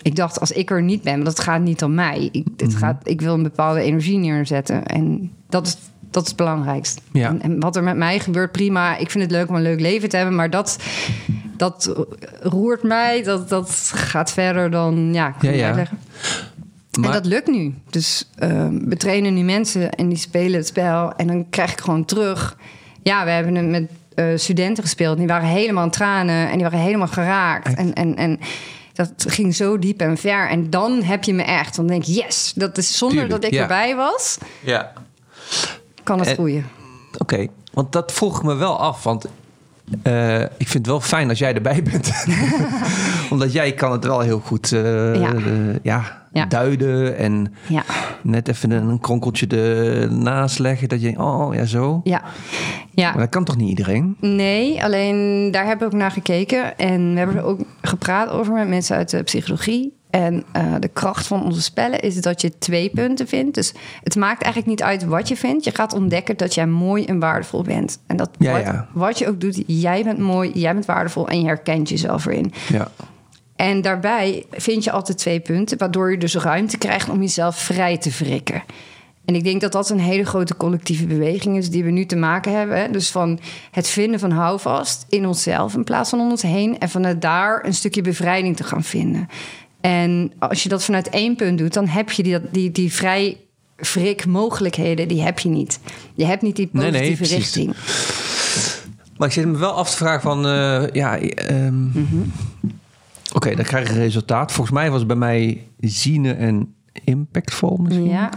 [0.02, 2.28] ik dacht, als ik er niet ben, want dat gaat niet om mij.
[2.32, 2.70] Ik, Mhm.
[2.76, 4.86] gaat, ik wil een bepaalde energie neerzetten.
[4.86, 5.76] En dat is,
[6.10, 7.00] dat is het belangrijkst.
[7.12, 7.28] Ja.
[7.28, 8.96] En, en wat er met mij gebeurt, prima.
[8.96, 10.78] Ik vind het leuk om een leuk leven te hebben, maar dat,
[11.56, 11.94] dat
[12.42, 13.22] roert mij.
[13.22, 15.66] Dat, dat gaat verder dan, ja, kan Ja, niet ja.
[15.66, 15.98] uitleggen.
[16.98, 17.74] Maar, En dat lukt nu.
[17.90, 21.12] Dus ehm, we trainen nu mensen en die spelen het spel.
[21.16, 22.56] En dan krijg ik gewoon terug.
[23.02, 25.18] Ja, we hebben het met eh, studenten gespeeld.
[25.18, 27.74] Die waren helemaal aan tranen en die waren helemaal geraakt.
[27.74, 28.38] En, en, en
[28.92, 30.48] dat ging zo diep en ver.
[30.48, 31.76] En dan heb je me echt.
[31.76, 33.62] Dan denk ik, yes, dat is zonder Tuurlijk, dat ik ja.
[33.62, 34.92] erbij was, ja.
[36.02, 36.66] kan het En- groeien.
[37.18, 39.02] Oké, want dat vroeg ik me wel af.
[39.02, 39.26] Want
[40.02, 42.10] eh, ik vind het wel fijn als jij erbij bent.
[43.30, 45.14] Omdat jij kan het wel heel goed Ja.
[45.34, 45.42] eh,
[45.82, 46.44] ja, Ja.
[46.46, 47.16] duiden.
[47.16, 47.82] En Ja,
[48.22, 50.88] net even een kronkeltje ernaast leggen.
[50.88, 52.00] Dat je denkt, oh ja, zo.
[52.04, 52.22] ja,
[52.90, 53.10] ja.
[53.10, 54.16] Maar dat kan toch niet iedereen?
[54.20, 56.78] Nee, alleen daar hebben we ook naar gekeken.
[56.78, 59.98] En we hebben er ook gepraat over met mensen uit de psychologie.
[60.10, 63.54] En eh, de kracht van onze spellen is dat je twee punten vindt.
[63.54, 65.64] Dus het maakt eigenlijk niet uit wat je vindt.
[65.64, 67.98] Je gaat ontdekken dat jij mooi en waardevol bent.
[68.06, 68.88] En dat Ja, wat, ja.
[68.92, 72.52] wat je ook doet, jij bent mooi, jij bent waardevol en je herkent jezelf erin.
[72.68, 72.88] Ja.
[73.60, 77.98] En daarbij vind je altijd twee punten, waardoor je dus ruimte krijgt om jezelf vrij
[77.98, 78.62] te wrikken.
[79.24, 82.16] En ik denk dat dat een hele grote collectieve beweging is die we nu te
[82.16, 82.80] maken hebben.
[82.80, 82.90] hè.
[82.90, 83.38] Dus van
[83.70, 86.78] het vinden van houvast in onszelf in plaats van om ons heen.
[86.78, 89.28] En vanuit daar een stukje bevrijding te gaan vinden.
[89.80, 93.36] En als je dat vanuit één punt doet, dan heb je die, die, die vrij
[93.76, 95.80] wrik mogelijkheden, die heb je niet.
[96.14, 97.36] Je hebt niet die positieve nee, precies.
[97.36, 97.74] richting.
[99.16, 100.46] Maar ik zit me wel af te vragen van...
[100.46, 102.22] eh, ja, ehm, Mhm.
[103.32, 104.52] Oké, dan krijg je een resultaat.
[104.52, 108.08] Volgens mij was bij mij ziene en impactvol misschien.
[108.08, 108.30] Ja,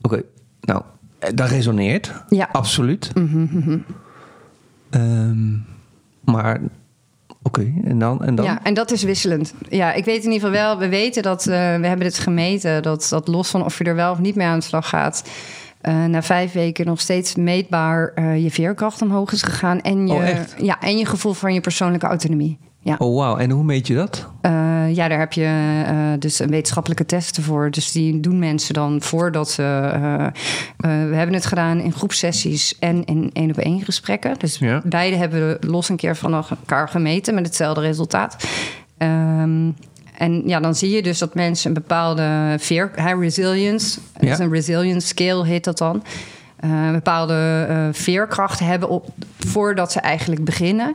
[0.00, 0.22] Oké,
[0.60, 0.82] nou,
[1.18, 2.12] eh, dat resoneert.
[2.28, 2.48] Ja.
[2.52, 3.10] Absoluut.
[3.14, 3.78] Mhm,
[4.90, 5.52] Ehm,
[6.24, 6.60] maar,
[7.42, 8.24] oké, en dan?
[8.24, 8.44] En dan?
[8.44, 9.54] Ja, en dat is wisselend.
[9.68, 12.82] Ja, ik weet in ieder geval wel, we weten dat, eh, we hebben het gemeten,
[12.82, 15.24] dat, dat los van of je er wel of niet mee aan de slag gaat,
[15.86, 20.12] eh, na vijf weken nog steeds meetbaar eh, je veerkracht omhoog is gegaan en je,
[20.12, 22.58] Oh, ja, en je gevoel van je persoonlijke autonomie.
[22.80, 23.36] Ja, Oh, wauw.
[23.36, 24.28] En hoe meet je dat?
[24.40, 27.70] Eh, ja daar heb je dus een wetenschappelijke testen voor.
[27.70, 29.62] Dus die doen mensen dan voordat ze.
[30.76, 34.38] we hebben het gedaan in groepsessies en in één op één gesprekken.
[34.38, 34.82] Dus Ja.
[34.84, 38.36] beide hebben we los een keer van elkaar gemeten met hetzelfde resultaat.
[38.98, 39.70] Ehm,
[40.18, 44.28] En ja, dan zie je dus dat mensen een bepaalde veer, hè, resilience, Ja.
[44.28, 46.02] dus een resilience scale heet dat dan.
[46.60, 49.06] een bepaalde eh, veerkracht hebben op,
[49.38, 50.92] voordat ze eigenlijk beginnen.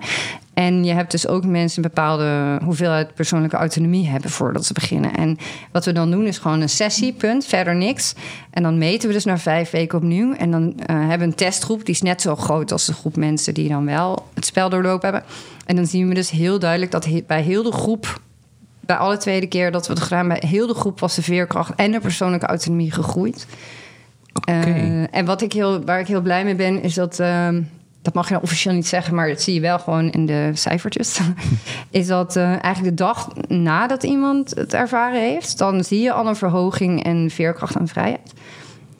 [0.53, 5.13] En je hebt dus ook mensen een bepaalde hoeveelheid persoonlijke autonomie hebben voordat ze beginnen.
[5.15, 5.37] En
[5.71, 8.13] wat we dan doen is gewoon een sessie, punt, verder niks.
[8.51, 10.33] En dan meten we dus na vijf weken opnieuw.
[10.33, 13.15] En dan eh, hebben we een testgroep, die is net zo groot als de groep
[13.15, 15.29] mensen die dan wel het spel doorlopen hebben.
[15.65, 18.19] En dan zien we dus heel duidelijk dat bij heel de groep
[18.91, 21.75] bij alle tweede keer dat we het gedaan, bij heel de groep was de veerkracht
[21.75, 23.47] en de persoonlijke autonomie gegroeid.
[24.45, 27.19] Eh, en wat ik heel, waar ik heel blij mee ben, is dat.
[27.19, 27.61] ehm,
[28.01, 30.51] dat mag je nou officieel niet zeggen, maar dat zie je wel gewoon in de
[30.53, 31.19] cijfertjes.
[31.89, 36.27] is dat eh, eigenlijk de dag nadat iemand het ervaren heeft, dan zie je al
[36.27, 38.33] een verhoging en veerkracht en vrijheid.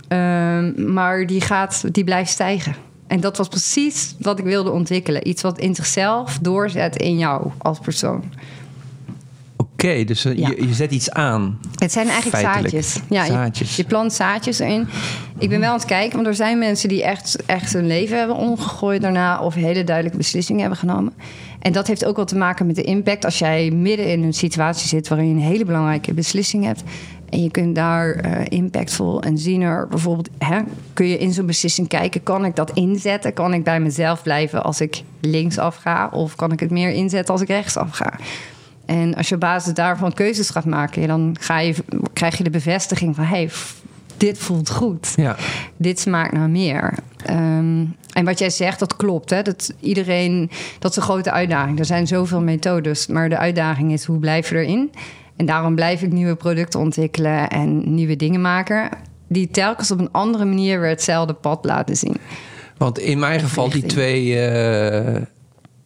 [0.08, 2.75] Ehm, maar die, gaat, die blijft stijgen.
[3.08, 5.27] En dat was precies wat ik wilde ontwikkelen.
[5.27, 8.23] Iets wat in zichzelf doorzet in jou als persoon.
[9.89, 10.47] Oké, dus eh, Ja.
[10.49, 11.59] je, je zet iets aan.
[11.75, 12.73] Het zijn eigenlijk Feitelijk.
[12.83, 13.01] zaadjes.
[13.09, 13.75] Ja, je- Zaadjes.
[13.75, 14.87] Je, plant zaadjes erin.
[15.37, 18.17] Ik ben wel aan het kijken, want er zijn mensen die echt, echt hun leven
[18.17, 21.13] hebben omgegooid daarna of hele duidelijke beslissingen hebben genomen.
[21.59, 23.25] En dat heeft ook wel te maken met de impact.
[23.25, 26.83] Als jij midden in een situatie zit waarin je een hele belangrijke beslissing hebt.
[27.29, 30.59] En je kunt daar eh, impactvol en zien er bijvoorbeeld, hè,
[30.93, 33.33] kun je in zo'n beslissing kijken, kan ik dat inzetten?
[33.33, 36.09] Kan ik bij mezelf blijven als ik linksaf ga?
[36.13, 38.13] Of kan ik het meer inzetten als ik rechtsaf ga?
[38.91, 41.75] En als je op basis daarvan keuzes gaat maken, dan ga je,
[42.13, 43.49] krijg je de bevestiging van: hey,
[44.17, 45.13] dit voelt goed.
[45.15, 45.36] Ja.
[45.77, 46.93] Dit smaakt naar meer.
[47.25, 49.30] Ehm, en wat jij zegt, dat klopt.
[49.30, 49.41] Hè?
[49.41, 50.49] Dat iedereen,
[50.80, 51.80] dat is een grote uitdaging.
[51.80, 54.91] Er zijn zoveel methodes, maar de uitdaging is hoe blijf je erin?
[55.36, 58.89] En daarom blijf ik nieuwe producten ontwikkelen en nieuwe dingen maken.
[59.27, 62.17] Die telkens op een andere manier weer hetzelfde pad laten zien.
[62.77, 65.21] Want in mijn geval, die twee eh,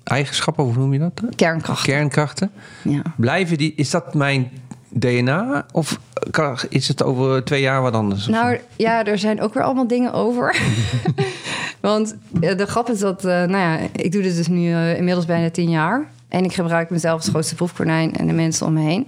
[0.06, 1.22] eigenschappen, hoe noem je dat?
[1.36, 1.84] Kernkracht.
[1.84, 2.52] Kernkrachten.
[2.82, 3.02] Ja.
[3.18, 4.52] Blijven die, is dat mijn
[4.90, 5.66] DNA?
[5.72, 6.00] Of
[6.70, 8.28] is het over twee jaar wat anders?
[8.28, 10.56] Nou ja, er zijn ook weer allemaal dingen over.
[11.82, 14.98] Want eh, de grap is dat, eh, nou ja, ik doe dit dus nu eh,
[14.98, 16.06] inmiddels bijna tien jaar.
[16.28, 19.08] En ik gebruik mezelf als grootste proefkonijn en de mensen om me heen.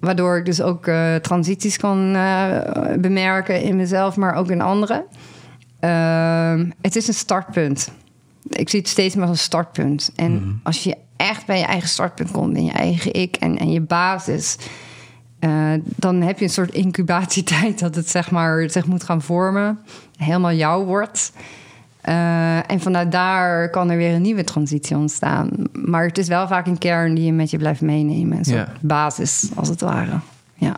[0.00, 2.12] Waardoor ik dus ook eh, transities kan
[2.98, 5.04] bemerken in mezelf, maar ook in anderen.
[5.80, 7.92] Ehm, het is een startpunt.
[8.48, 10.12] Ik zie het steeds meer als een startpunt.
[10.16, 13.72] En als je echt bij je eigen startpunt komt, in je eigen ik en, en
[13.72, 14.56] je basis,
[15.38, 19.78] eh, dan heb je een soort incubatietijd dat het zeg maar zich moet gaan vormen,
[20.16, 21.32] helemaal jou wordt.
[22.00, 25.50] Eh, en vanuit daar kan er weer een nieuwe transitie ontstaan.
[25.72, 28.38] Maar het is wel vaak een kern die je met je blijft meenemen.
[28.38, 28.72] Een soort Ja.
[28.80, 30.18] basis, als het ware.
[30.62, 30.76] Ja.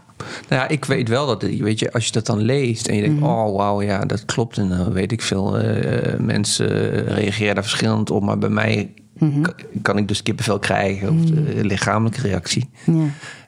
[0.49, 3.03] Nou ja, ik weet wel dat, weet je, als je dat dan leest en je
[3.03, 4.59] denkt, oh wauw, ja, dat klopt.
[4.59, 8.23] En dan weet ik veel, eh, mensen reageren daar verschillend op.
[8.23, 12.69] Maar bij mij kan, kan ik dus kippenvel krijgen of de lichamelijke reactie.
[12.87, 12.93] Ja.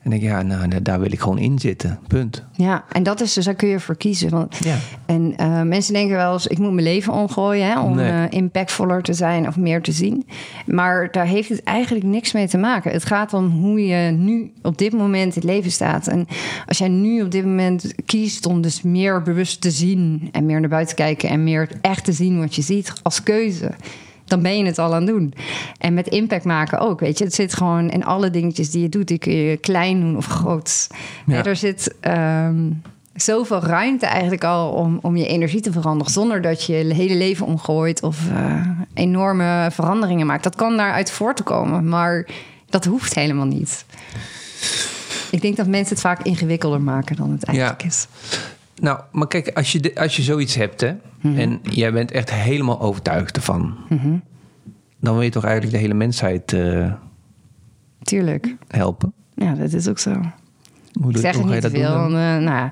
[0.03, 1.99] En denk ik, ja, nou, daar- daar wil ik gewoon in zitten.
[2.07, 2.45] Punt.
[2.53, 4.31] Ja, en dat is dus, daar kun je voor kiezen.
[4.31, 4.77] Want, Ja.
[5.07, 8.11] En eh, mensen denken wel eens, ik moet mijn leven omgooien hè, om Nee.
[8.11, 10.27] eh, impactvoller te zijn of meer te zien.
[10.67, 12.91] Maar daar heeft het eigenlijk niks mee te maken.
[12.93, 16.07] Het gaat om hoe je nu op dit moment in het leven staat.
[16.07, 16.27] En
[16.67, 20.61] als jij nu op dit moment kiest om dus meer bewust te zien en meer
[20.61, 23.71] naar buiten te kijken en meer echt te zien wat je ziet als keuze.
[24.27, 25.35] Dan ben je het al aan het doen.
[25.79, 27.25] En met impact maken ook, weet je.
[27.25, 29.09] Het zit gewoon in alle dingetjes die je doet.
[29.09, 30.87] Die kun je klein doen of groot.
[31.27, 31.45] Ja.
[31.45, 32.71] Er zit ehm,
[33.15, 36.13] zoveel ruimte eigenlijk al om, om je energie te veranderen.
[36.13, 40.43] Zonder dat je je hele leven omgooit of eh, enorme veranderingen maakt.
[40.43, 42.27] Dat kan daaruit voortkomen, maar
[42.71, 43.85] dat hoeft helemaal niet.
[45.31, 47.89] Ik denk dat mensen het vaak ingewikkelder maken dan het eigenlijk Ja.
[47.89, 48.07] is.
[48.81, 52.81] Nou, maar kijk, als je, als je zoiets hebt, hè, en jij bent echt helemaal
[52.81, 53.77] overtuigd ervan,
[55.01, 56.57] dan wil je toch eigenlijk de hele mensheid
[58.03, 58.57] Tuurlijk.
[58.69, 59.13] helpen?
[59.35, 60.21] Ja, dat is ook zo.
[61.01, 61.93] Hoe, Ik zeg het niet dat veel.
[61.95, 62.07] doen?
[62.17, 62.71] eh, nou,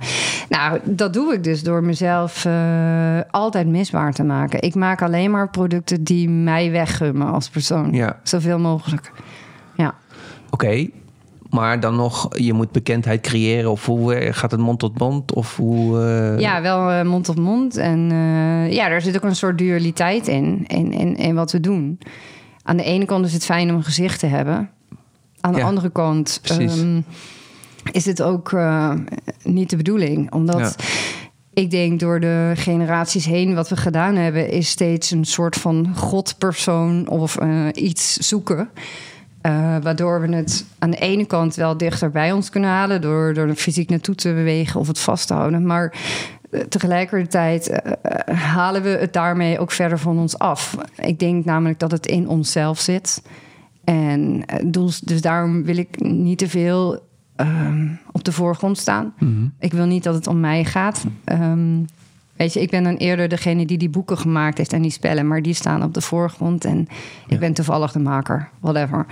[0.49, 4.63] nou, dat doe ik dus door mezelf eh, altijd misbaar te maken.
[4.63, 7.93] Ik maak alleen maar producten die mij weggummen als persoon.
[7.93, 8.21] Ja.
[8.23, 9.13] Zoveel mogelijk.
[9.77, 9.95] Ja.
[10.51, 10.89] Oké,
[11.55, 13.71] maar dan nog, je moet bekendheid creëren.
[13.71, 15.33] Of hoe eh, gaat het mond tot mond?
[15.35, 16.01] Of hoe.
[16.01, 17.77] eh, ja, wel eh, mond op mond.
[17.77, 18.01] En
[18.71, 21.99] ja, er zit ook een soort dualiteit in, in, in, in wat we doen.
[22.63, 24.71] Aan de ene kant is het fijn om een gezicht te hebben.
[25.41, 27.01] Aan de Ja, andere kant ehm,
[27.93, 28.57] is het ook
[29.43, 30.33] niet de bedoeling.
[30.33, 30.85] Omdat Ja.
[31.63, 34.51] ik denk door de generaties heen wat we gedaan hebben...
[34.51, 37.39] is steeds een soort van godpersoon of
[37.73, 38.69] iets zoeken...
[39.45, 43.01] Eh, waardoor we het aan de ene kant wel dichter bij ons kunnen halen...
[43.01, 45.67] door, door er fysiek naartoe te bewegen of het vast te houden.
[45.67, 45.95] Maar
[46.51, 50.77] eh, tegelijkertijd eh, halen we het daarmee ook verder van ons af.
[50.97, 53.23] Ik denk namelijk dat het in onszelf zit.
[53.85, 59.15] En dus, dus daarom wil ik niet te veel ehm, op de voorgrond staan.
[59.59, 61.05] Ik wil niet dat het om mij gaat.
[61.25, 61.83] Ehm,
[62.37, 65.27] weet je, ik ben dan eerder degene die die boeken gemaakt heeft en die spellen,
[65.27, 66.89] maar die staan op de voorgrond en
[67.29, 69.07] ik ben toevallig de maker, whatever.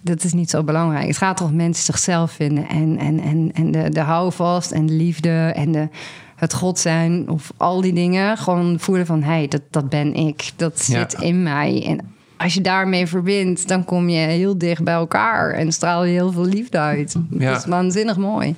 [0.00, 1.06] Dat is niet zo belangrijk.
[1.06, 4.92] Het gaat erom mensen zichzelf vinden en, en, en, en de, de houvast en de
[4.92, 5.88] liefde en de,
[6.36, 8.36] het God zijn of al die dingen.
[8.36, 10.50] Gewoon voelen van, hé, hey, dat, dat ben ik.
[10.56, 11.20] Dat zit Ja.
[11.26, 11.84] in mij.
[11.86, 11.98] En
[12.36, 16.32] als je daarmee verbindt, dan kom je heel dicht bij elkaar en straal je heel
[16.32, 17.16] veel liefde uit.
[17.30, 17.50] Ja.
[17.50, 18.54] Dat is waanzinnig mooi.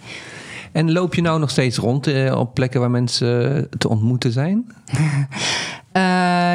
[0.72, 4.32] En loop je nou nog steeds rond eh, op plekken waar mensen eh, te ontmoeten
[4.32, 4.64] zijn?
[5.92, 6.02] Eh,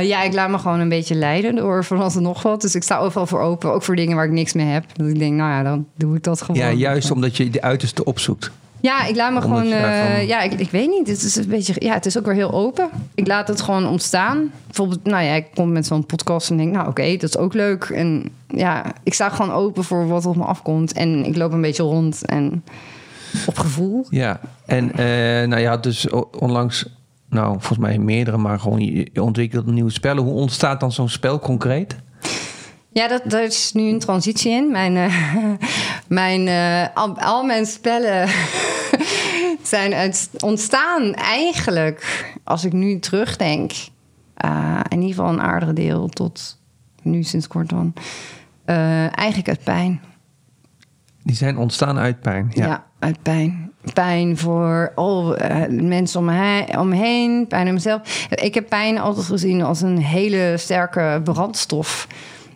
[0.04, 2.62] ja, ik laat me gewoon een beetje leiden door van alles en nog wat.
[2.62, 4.86] Dus ik sta overal voor open, ook voor dingen waar ik niks mee heb.
[4.94, 6.62] Dat ik denk, nou ja, dan doe ik dat gewoon.
[6.62, 8.52] Ja, juist omdat je de uiterste opzoekt.
[8.82, 10.26] Ja, ik laat me Omdat gewoon.
[10.28, 11.08] ja, ik, ik weet niet.
[11.08, 11.74] Het is een beetje.
[11.78, 12.90] Ja, het is ook weer heel open.
[13.16, 14.52] Ik laat het gewoon ontstaan.
[14.66, 17.54] Bijvoorbeeld, nou ja, ik kom met zo'n podcast en denk, nou oké, dat is ook
[17.54, 17.84] leuk.
[17.84, 20.94] En ja, ik sta gewoon open voor wat op me afkomt.
[20.94, 22.64] En ik loop een beetje rond en
[23.46, 24.06] op gevoel.
[24.10, 26.10] Ja, en eh, nou, had dus
[26.40, 26.86] onlangs,
[27.30, 30.24] nou volgens mij meerdere, maar gewoon je, ontwikkelt nieuwe spellen.
[30.24, 31.96] Hoe ontstaat dan zo'n spel concreet?
[32.92, 34.72] Ja, dat, daar is nu een transitie in.
[34.72, 35.16] Mijn, eh,
[36.08, 38.30] mijn, eh, al, al mijn spellen
[39.64, 43.72] zijn uit, ontstaan eigenlijk, als ik nu terugdenk,
[44.90, 46.58] in ieder geval een aardige deel tot
[47.02, 47.94] nu sinds kort dan,
[49.16, 50.02] eigenlijk uit pijn.
[51.26, 52.52] Die zijn ontstaan uit pijn.
[52.54, 53.72] Ja, Ja, uit pijn.
[53.94, 56.30] Pijn voor oh, eh, mensen om
[56.80, 58.28] om me heen, pijn aan mezelf.
[58.30, 62.08] Ik heb pijn altijd gezien als een hele sterke brandstof.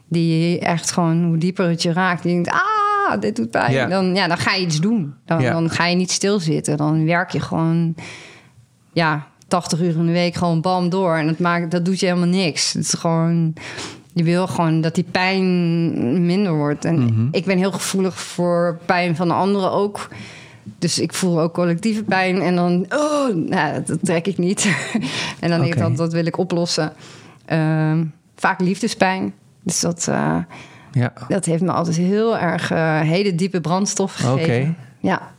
[0.07, 3.71] Die echt gewoon, hoe dieper het je raakt, die denkt, ah, dit doet pijn.
[3.71, 3.85] Ja.
[3.87, 5.13] Dan, ja, dan ga je iets doen.
[5.25, 5.51] Dan, Ja.
[5.51, 6.77] dan ga je niet stilzitten.
[6.77, 7.95] Dan werk je gewoon,
[8.93, 11.15] ja, 80 uur in de week gewoon bam door.
[11.15, 12.73] En dat, maakt, dat doet je helemaal niks.
[12.73, 13.53] Het is gewoon,
[14.19, 16.85] je wil gewoon dat die pijn minder wordt.
[16.85, 20.07] En ik ben heel gevoelig voor pijn van de anderen ook.
[20.79, 22.41] Dus ik voel ook collectieve pijn.
[22.41, 24.65] En dan, oh, nou, dat, trek ik niet.
[25.39, 26.93] en dan denk ik dat, dat wil ik oplossen.
[27.45, 28.05] Ehm,
[28.35, 29.33] vaak liefdespijn.
[29.63, 30.37] Dus dat, eh,
[30.91, 31.13] ja.
[31.27, 34.61] dat heeft me altijd heel erg eh, hele diepe brandstof gegeven.
[34.61, 34.75] Oké.
[34.99, 35.31] Ja.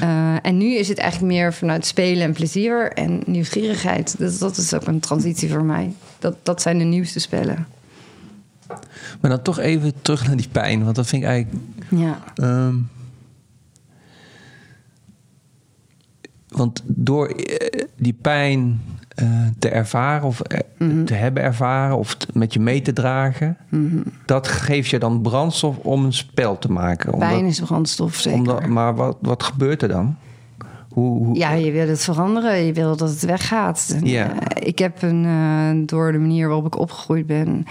[0.00, 4.18] Eh, en nu is het eigenlijk meer vanuit spelen en plezier en nieuwsgierigheid.
[4.18, 5.92] Dat, dat is ook een transitie voor mij.
[6.20, 7.66] Dat, dat zijn de nieuwste spellen.
[9.20, 11.64] Maar dan toch even terug naar die pijn, want dat vind ik eigenlijk.
[11.88, 12.18] Ja.
[12.34, 12.74] ehm,
[16.48, 18.80] want door eh, die pijn
[19.14, 19.26] eh,
[19.58, 21.04] te ervaren of eh, Mhm.
[21.04, 24.00] te hebben ervaren of met je mee te dragen, Mhm.
[24.26, 27.12] dat geeft je dan brandstof om een spel te maken.
[27.12, 28.38] Omdat- Pijn is brandstof, zeker.
[28.38, 30.16] Omdat, maar wat, wat gebeurt er dan?
[30.90, 32.64] Hoe, hoe, Ja, je wil het veranderen.
[32.64, 33.92] Je wil dat het weggaat.
[33.94, 37.64] En, eh, ik heb een, eh, door de manier waarop ik opgegroeid ben...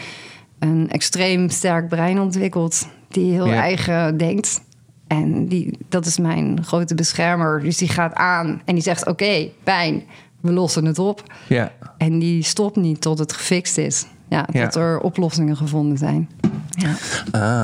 [0.59, 2.87] een extreem sterk brein ontwikkeld.
[3.07, 4.61] Die heel eigen denkt.
[5.07, 7.61] En die, dat is mijn grote beschermer.
[7.63, 9.07] Dus die gaat aan en die zegt...
[9.07, 10.03] oké, pijn,
[10.41, 11.23] we lossen het op.
[11.47, 14.05] Ja, En die stopt niet tot het gefixt is.
[14.29, 14.63] Ja, Ja.
[14.67, 16.29] tot er oplossingen gevonden zijn.
[16.69, 16.95] Ja.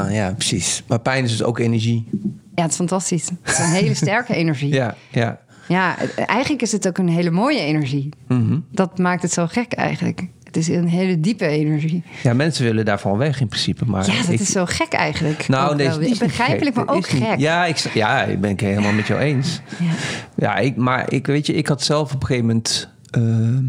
[0.03, 0.83] ah, ja, precies.
[0.87, 2.07] Maar pijn is dus ook energie.
[2.55, 3.29] ja, het is fantastisch.
[3.41, 4.73] Het is een hele sterke energie.
[4.73, 5.39] Ja, ja.
[5.67, 8.09] Ja, eigenlijk is het ook een hele mooie energie.
[8.27, 8.59] Mhm.
[8.71, 10.27] Dat maakt het zo gek eigenlijk.
[10.43, 12.03] Het is een hele diepe energie.
[12.23, 13.85] Ja, mensen willen daarvan weg in principe.
[13.85, 15.47] Maar Ja, dat ik- is zo gek eigenlijk.
[15.47, 17.37] Nou, nee, is begrijpelijk, maar ook gek.
[17.39, 19.61] Ja, ik, ja, ik ben het helemaal met jou eens.
[19.79, 19.91] Ja.
[20.35, 23.63] Ja, ik, maar ik weet je, ik had zelf op een gegeven moment ehm,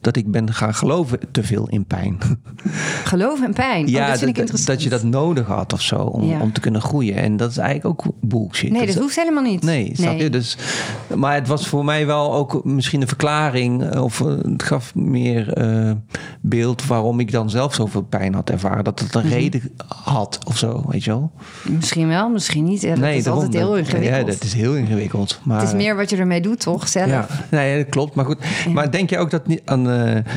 [0.00, 2.18] dat ik ben gaan geloven te veel in pijn.
[3.04, 3.84] Geloof en pijn.
[3.84, 4.68] Oh, ja, dat vind ik interessant.
[4.68, 6.40] dat je dat nodig had of zo om, Ja.
[6.40, 7.14] om te kunnen groeien.
[7.16, 8.70] En dat is eigenlijk ook bullshit.
[8.70, 9.62] Nee, Dat dat is- hoeft helemaal niet.
[9.62, 10.30] Nee, snap je?
[10.30, 10.56] Dus,
[11.16, 13.82] maar het was voor mij wel ook misschien een verklaring.
[13.84, 15.90] eh, Of eh, het gaf meer eh,
[16.40, 18.84] beeld waarom ik dan zelf zoveel pijn had ervaren.
[18.84, 19.34] Dat het een Mhm.
[19.34, 19.62] reden
[20.04, 21.30] had of zo, weet je wel?
[21.68, 22.80] Misschien wel, misschien niet.
[22.80, 23.42] Ja, dat is daarom.
[23.42, 24.14] altijd heel ingewikkeld.
[24.20, 25.40] Ja, dat is heel ingewikkeld.
[25.44, 26.88] Maar, Het is meer wat je ermee doet, toch?
[26.88, 27.06] Zelf.
[27.08, 28.14] Ja, nee, dat klopt.
[28.14, 28.38] Maar goed.
[28.72, 29.87] Maar denk je ook dat niet aan,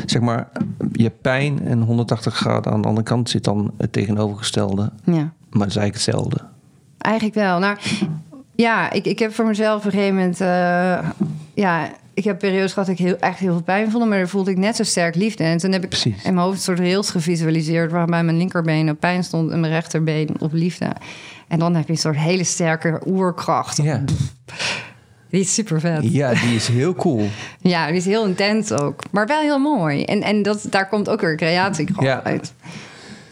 [0.05, 0.47] zeg maar,
[0.91, 4.91] je pijn en 180 graden aan de andere kant zit dan het tegenovergestelde.
[5.03, 5.33] ja.
[5.49, 6.37] Maar het is eigenlijk hetzelfde.
[6.97, 7.59] Eigenlijk wel.
[7.59, 7.77] Nou,
[8.55, 10.41] ja, ik, ik heb voor mezelf op een gegeven moment...
[10.41, 11.09] eh,
[11.53, 14.05] ja, ik heb periodes gehad dat ik heel, echt heel veel pijn voelde...
[14.05, 15.43] maar dan voelde ik net zo sterk liefde.
[15.43, 16.23] En toen heb ik Precies.
[16.23, 17.91] in mijn hoofd een soort rails gevisualiseerd...
[17.91, 20.91] waarbij mijn linkerbeen op pijn stond en mijn rechterbeen op liefde.
[21.47, 23.77] En dan heb je een soort hele sterke oerkracht.
[23.77, 24.01] Ja.
[25.31, 25.99] Die is super vet.
[26.13, 27.27] ja, die is heel cool.
[27.61, 29.03] Ja, die is heel intens ook.
[29.11, 30.03] Maar wel heel mooi.
[30.03, 32.23] En, en dat, daar komt ook weer creatiekracht Ja.
[32.23, 32.53] uit.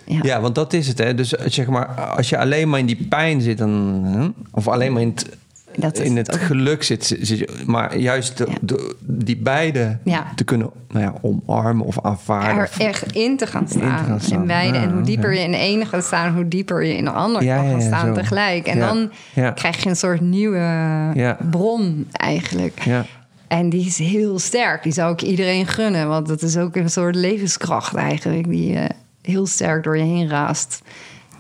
[0.06, 0.20] Ja.
[0.22, 0.98] Ja, want dat is het.
[0.98, 1.16] Hè.
[1.16, 4.94] Dus eh, zeg maar, als je alleen maar in die pijn zit, dan, of alleen
[4.94, 5.30] maar in het
[5.76, 8.58] Dat in het ook- geluk zit, zit maar juist de, Ja.
[8.62, 10.32] de- die beide Ja.
[10.36, 12.58] te kunnen nou ja, omarmen of aanvaarden.
[12.64, 13.82] er echt in te gaan staan.
[13.82, 14.42] In te gaan staan.
[14.42, 14.78] In beide.
[14.78, 17.44] En hoe dieper je in de ene gaat staan, hoe dieper je in de ander
[17.44, 18.14] Ja, kan gaan staan zo.
[18.14, 18.68] tegelijk.
[18.68, 19.12] En dan
[19.56, 21.16] krijg je een soort nieuwe
[21.50, 22.80] bron eigenlijk.
[22.86, 23.06] Ja.
[23.48, 24.84] En die is heel sterk.
[24.84, 26.08] Die zou ik iedereen gunnen.
[26.08, 28.50] Want dat is ook een soort levenskracht eigenlijk.
[28.50, 28.86] Die eh,
[29.22, 30.82] heel sterk door je heen raast.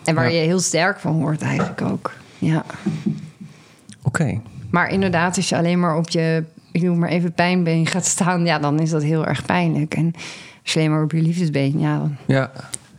[0.04, 2.12] En waar je heel sterk van wordt eigenlijk ook.
[2.38, 2.66] Ja.
[4.04, 4.42] Oké.
[4.72, 8.46] Maar inderdaad, als je alleen maar op je, ik noem maar even pijnbeen gaat staan,
[8.46, 9.94] ja, dan is dat heel erg pijnlijk.
[9.94, 10.12] En
[10.64, 12.52] als je alleen maar op je liefdesbeen, ja, dan Ja.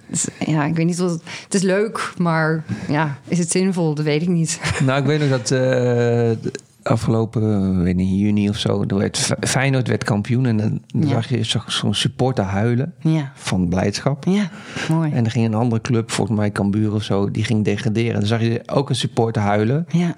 [0.08, 3.94] is, ja, ik weet niet wat het, het is leuk, maar ja, is het zinvol?
[3.94, 4.60] Dat weet ik niet.
[4.86, 6.38] Nou, ik weet nog dat de
[6.82, 11.08] afgelopen, weet niet, juni of zo, er werd Feyenoord werd kampioen en dan Ja.
[11.08, 14.24] zag je zo- zo'n supporter huilen Ja, van blijdschap.
[14.24, 14.50] ja,
[14.88, 15.12] mooi.
[15.12, 18.12] En er ging een andere club, volgens mij Cambuur of zo, die ging degraderen.
[18.14, 19.86] En dan zag je ook een supporter huilen.
[19.88, 20.14] Ja,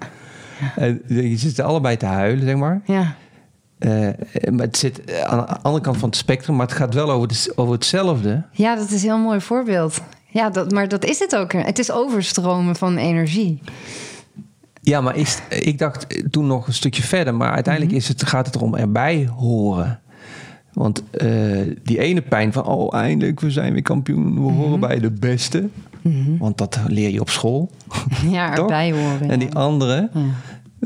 [1.07, 2.81] je zit allebei te huilen, zeg maar.
[2.85, 3.15] ja,
[3.77, 3.91] Eh,
[4.51, 7.27] maar het zit aan de andere kant van het spectrum, maar het gaat wel over,
[7.27, 8.43] de, over hetzelfde.
[8.51, 10.01] ja, dat is een heel mooi voorbeeld.
[10.27, 11.53] Ja, dat, maar dat is het ook.
[11.53, 13.61] Het is overstromen van energie.
[14.81, 18.45] Ja, maar is, ik dacht toen nog een stukje verder, maar uiteindelijk is het, gaat
[18.45, 19.99] het erom erbij horen.
[20.73, 21.27] Want eh,
[21.83, 25.69] die ene pijn van, oh eindelijk, we zijn weer kampioen, we horen bij de beste.
[26.39, 27.71] Want dat leer je op school.
[28.29, 29.29] Ja, erbij horen.
[29.29, 30.21] En die andere, Ja.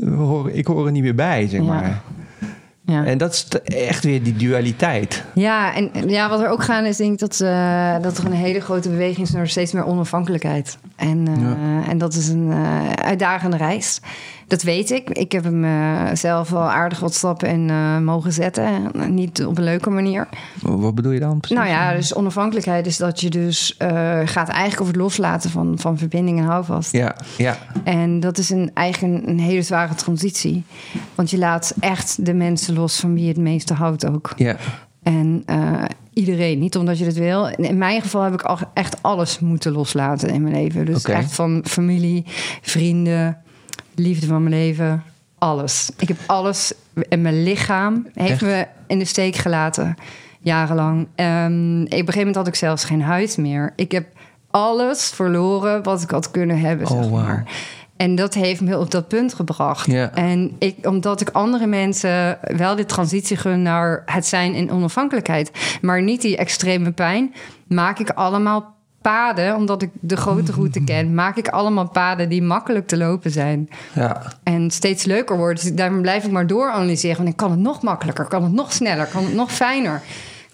[0.06, 2.02] Horen, ik hoor er niet meer bij, zeg maar.
[2.88, 3.04] Ja.
[3.04, 5.24] En dat is echt weer die dualiteit.
[5.34, 8.32] Ja, en ja, wat er ook gaan is, denk ik dat, eh, dat er een
[8.32, 10.78] hele grote beweging is naar steeds meer onafhankelijkheid.
[10.96, 14.00] En, eh, en dat is een eh, uitdagende reis.
[14.48, 15.10] Dat weet ik.
[15.10, 18.90] Ik heb hem eh, zelf wel aardig wat stappen in eh, mogen zetten.
[19.08, 20.28] Niet op een leuke manier.
[20.62, 21.56] Wat bedoel je dan precies?
[21.56, 23.88] Nou ja, dus onafhankelijkheid is dat je dus eh,
[24.24, 26.92] gaat eigenlijk over het loslaten van, van verbinding en houvast.
[26.92, 30.64] Ja, ja, En dat is een, eigenlijk een, een hele zware transitie.
[31.14, 34.32] Want je laat echt de mensen los van wie je het meeste houdt ook.
[34.36, 34.56] ja.
[35.02, 35.44] En
[36.12, 37.46] iedereen, niet omdat je het wil.
[37.46, 40.86] In mijn geval heb ik al echt alles moeten loslaten in mijn leven.
[40.86, 42.24] Dus echt van familie,
[42.62, 43.38] vrienden,
[43.98, 45.02] liefde van mijn leven,
[45.38, 45.90] alles.
[45.98, 46.72] Ik heb alles
[47.08, 48.40] en mijn lichaam heeft Echt?
[48.42, 49.96] me in de steek gelaten,
[50.40, 51.06] jarenlang.
[51.14, 53.72] Ehm, op een gegeven moment had ik zelfs geen huid meer.
[53.76, 54.06] Ik heb
[54.50, 57.44] alles verloren wat ik had kunnen hebben, Oh, zeg maar.
[57.96, 59.88] En dat heeft me op dat punt gebracht.
[60.14, 65.50] En ik, omdat ik andere mensen wel de transitie gun naar het zijn in onafhankelijkheid,
[65.80, 67.34] maar niet die extreme pijn,
[67.66, 68.76] maak ik allemaal
[69.08, 73.30] paden, omdat ik de grote route ken, maak ik allemaal paden die makkelijk te lopen
[73.30, 73.68] zijn.
[73.92, 74.22] ja.
[74.42, 75.64] En steeds leuker worden.
[75.64, 77.16] Dus daarom blijf ik maar dooranalyseren.
[77.16, 80.02] Want ik kan het nog makkelijker, kan het nog sneller, kan het nog fijner,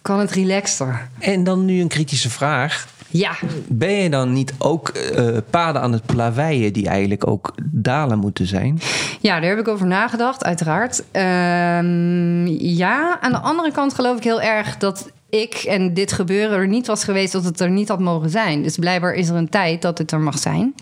[0.02, 1.08] kan het relaxter.
[1.18, 2.86] En dan nu een kritische vraag.
[3.16, 3.34] Ja,
[3.68, 8.46] Ben je dan niet ook eh, paden aan het plaveien die eigenlijk ook dalen moeten
[8.46, 8.78] zijn?
[9.20, 11.04] Ja, daar heb ik over nagedacht, uiteraard.
[11.10, 16.58] Ehm, ja, aan de andere kant geloof ik heel erg dat ik en dit gebeuren
[16.58, 18.62] er niet was geweest dat het er niet had mogen zijn.
[18.62, 20.74] Dus blijkbaar is er een tijd dat het er mag zijn.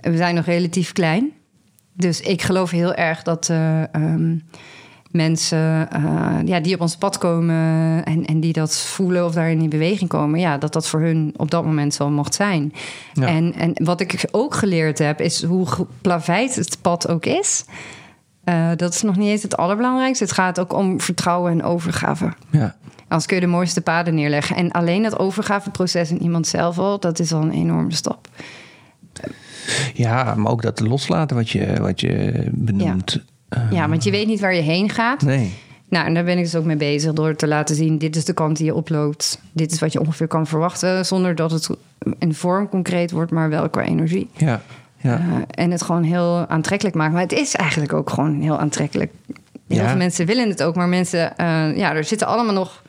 [0.00, 1.30] We zijn nog relatief klein.
[1.92, 4.36] Dus ik geloof heel erg dat eh, ehm,
[5.12, 7.56] mensen eh, ja, die op ons pad komen
[8.04, 11.00] en, en die dat voelen of daar in die beweging komen, ja, dat dat voor
[11.00, 12.72] hun op dat moment zo mocht zijn.
[13.12, 13.26] Ja.
[13.26, 17.64] En, en wat ik ook geleerd heb, is hoe geplaveid het pad ook is.
[18.44, 20.24] Eh, dat is nog niet eens het allerbelangrijkste.
[20.24, 22.32] Het gaat ook om vertrouwen en overgave.
[22.50, 22.76] Ja.
[23.02, 24.56] Anders kun je de mooiste paden neerleggen.
[24.56, 28.28] En alleen dat overgaveproces in iemand zelf al, dat is al een enorme stap.
[29.94, 33.24] Ja, maar ook dat loslaten wat je, wat je benoemt.
[33.70, 35.22] Ja, want je weet niet waar je heen gaat.
[35.22, 35.52] Nee.
[35.88, 38.24] Nou, en daar ben ik dus ook mee bezig door te laten zien: dit is
[38.24, 39.40] de kant die je oploopt.
[39.52, 41.68] Dit is wat je ongeveer kan verwachten, zonder dat het
[42.18, 44.28] in vorm concreet wordt, maar wel qua energie.
[44.36, 44.62] Ja.
[44.96, 45.18] Ja.
[45.18, 45.24] Eh,
[45.64, 47.12] en het gewoon heel aantrekkelijk maken.
[47.12, 49.12] Maar het is eigenlijk ook gewoon heel aantrekkelijk.
[49.68, 49.88] Heel Ja.
[49.88, 52.82] veel mensen willen het ook, maar mensen, eh, ja, er zitten allemaal nog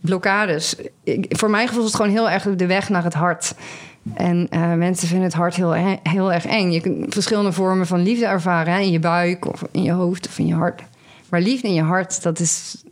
[0.00, 0.76] blokkades.
[1.04, 3.54] Ik, voor mijn gevoel is het gewoon heel erg de weg naar het hart.
[4.14, 6.70] En eh, mensen vinden het hart heel, heel erg eng.
[6.70, 10.26] Je kunt verschillende vormen van liefde ervaren hè, in je buik of in je hoofd
[10.26, 10.82] of in je hart.
[11.28, 12.82] Maar liefde in je hart, dat is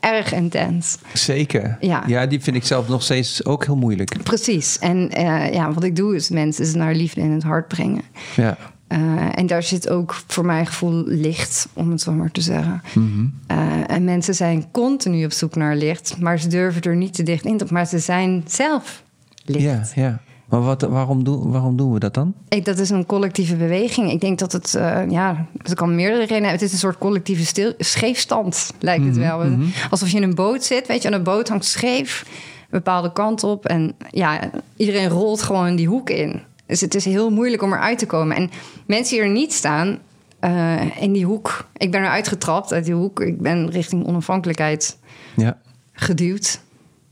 [0.00, 0.98] erg intens.
[1.12, 1.76] Zeker.
[1.80, 2.02] Ja.
[2.06, 4.22] ja, die vind ik zelf nog steeds ook heel moeilijk.
[4.22, 4.78] Precies.
[4.78, 8.02] En eh, ja, wat ik doe is mensen naar liefde in het hart brengen.
[8.36, 8.56] Ja.
[8.86, 12.82] Eh, en daar zit ook voor mijn gevoel licht, om het zo maar te zeggen.
[12.94, 13.26] Mhm.
[13.46, 17.22] Eh, en mensen zijn continu op zoek naar licht, maar ze durven er niet te
[17.22, 17.66] dicht in te.
[17.70, 19.02] Maar ze zijn zelf
[19.44, 19.64] licht.
[19.64, 20.20] Ja, ja.
[20.52, 22.34] Maar wat, waarom, doen, waarom doen we dat dan?
[22.48, 24.10] Ik, dat is een collectieve beweging.
[24.10, 26.52] Ik denk dat het, eh, ja, dat kan meerdere redenen hebben.
[26.58, 29.44] Het is een soort collectieve stil, scheefstand, lijkt het wel.
[29.90, 33.12] Alsof je in een boot zit, weet je, aan een boot hangt scheef, een bepaalde
[33.12, 33.66] kant op.
[33.66, 36.40] En ja, iedereen rolt gewoon die hoek in.
[36.66, 38.36] Dus het is heel moeilijk om eruit te komen.
[38.36, 38.50] En
[38.86, 39.98] mensen die er niet staan,
[40.40, 41.66] eh, in die hoek.
[41.76, 43.20] Ik ben eruit getrapt uit die hoek.
[43.20, 44.98] Ik ben richting onafhankelijkheid
[45.36, 45.58] Ja.
[45.92, 46.60] geduwd.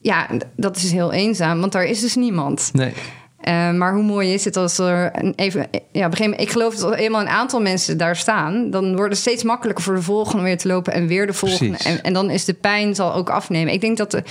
[0.01, 0.27] Ja,
[0.57, 2.71] dat is heel eenzaam, want daar is dus niemand.
[2.73, 2.93] Nee.
[3.41, 5.61] Eh, maar hoe mooi is het als er een even...
[5.61, 8.71] Ja, op een gegeven moment, ik geloof dat als eenmaal een aantal mensen daar staan...
[8.71, 10.93] dan wordt het steeds makkelijker voor de volgende om weer te lopen...
[10.93, 11.79] en weer de volgende.
[11.85, 13.73] En, en dan is de pijn zal ook afnemen.
[13.73, 14.23] Ik denk dat de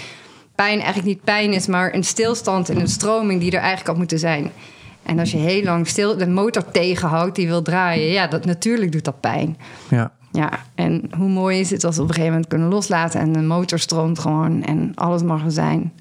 [0.55, 1.68] pijn eigenlijk niet pijn is...
[1.68, 4.51] maar een stilstand en een stroming die er eigenlijk had moeten zijn.
[5.03, 8.07] En als je heel lang stil de motor tegenhoudt die wil draaien...
[8.07, 9.57] ja, dat, natuurlijk doet dat pijn.
[9.89, 10.12] Ja.
[10.32, 13.20] Ja, en hoe mooi is het als we op een gegeven moment kunnen loslaten...
[13.20, 15.93] en de motor stroomt gewoon en alles mag er zijn.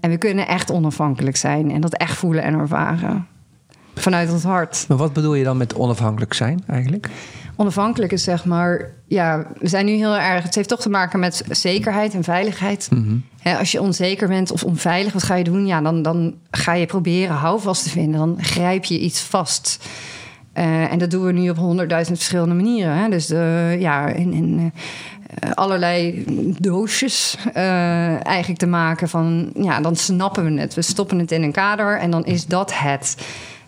[0.00, 3.26] En we kunnen echt onafhankelijk zijn en dat echt voelen en ervaren.
[3.94, 4.84] Vanuit ons hart.
[4.88, 7.08] Maar wat bedoel je dan met onafhankelijk zijn eigenlijk?
[7.56, 8.90] Onafhankelijk is zeg maar...
[9.06, 10.42] Ja, we zijn nu heel erg...
[10.42, 12.88] Het heeft toch te maken met zekerheid en veiligheid.
[13.40, 15.66] Hè, als je onzeker bent of onveilig, wat ga je doen?
[15.66, 18.18] Ja, dan, dan ga je proberen houvast te vinden.
[18.18, 19.88] Dan grijp je iets vast.
[20.52, 22.96] Eh, en dat doen we nu op honderdduizend verschillende manieren.
[22.96, 23.08] Hè?
[23.08, 24.80] Dus eh, ja, in, in eh,
[25.54, 26.24] allerlei
[26.58, 29.50] doosjes eh, eigenlijk te maken van...
[29.54, 30.74] Ja, dan snappen we het.
[30.74, 33.16] We stoppen het in een kader en dan is dat het.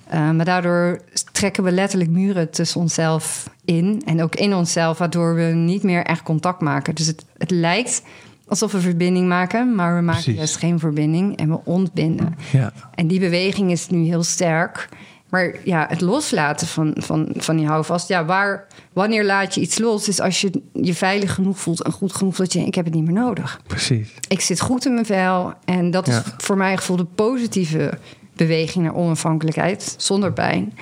[0.08, 1.00] Eh, maar daardoor
[1.32, 4.02] trekken we letterlijk muren tussen onszelf in.
[4.04, 6.94] En ook in onszelf, waardoor we niet meer echt contact maken.
[6.94, 8.02] Dus het, het lijkt
[8.46, 10.38] alsof we verbinding maken, maar we maken Precies.
[10.38, 12.36] juist geen verbinding en we ontbinden.
[12.50, 12.72] Ja.
[12.94, 14.88] En die beweging is nu heel sterk.
[15.32, 18.08] Maar ja, het loslaten van, van, van die houvast.
[18.08, 20.08] Ja, waar, wanneer laat je iets los?
[20.08, 22.60] Is als je je veilig genoeg voelt en goed genoeg dat je...
[22.60, 23.60] ik heb het niet meer nodig.
[23.66, 24.14] Precies.
[24.28, 25.52] Ik zit goed in mijn vel.
[25.64, 27.98] En dat is voor mij gevoel de positieve
[28.32, 29.94] beweging naar onafhankelijkheid.
[29.98, 30.78] Zonder pijn.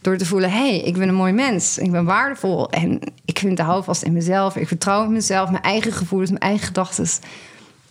[0.00, 1.78] Door te voelen, hé, hey, ik ben een mooi mens.
[1.78, 2.70] Ik ben waardevol.
[2.70, 4.56] En ik vind de houvast in mezelf.
[4.56, 7.06] Ik vertrouw in mezelf, mijn eigen gevoelens, mijn eigen gedachten.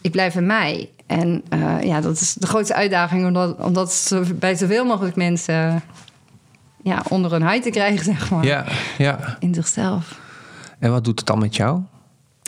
[0.01, 0.89] Ik blijf in mij.
[1.19, 3.25] En eh, ja, dat is de grootste uitdaging...
[3.25, 5.83] om dat, om dat bij zoveel mogelijk mensen
[6.83, 8.45] ja, onder hun huid te krijgen, zeg maar.
[8.45, 8.65] Ja,
[8.97, 9.37] ja.
[9.39, 10.19] In zichzelf.
[10.79, 11.81] En wat doet het dan met jou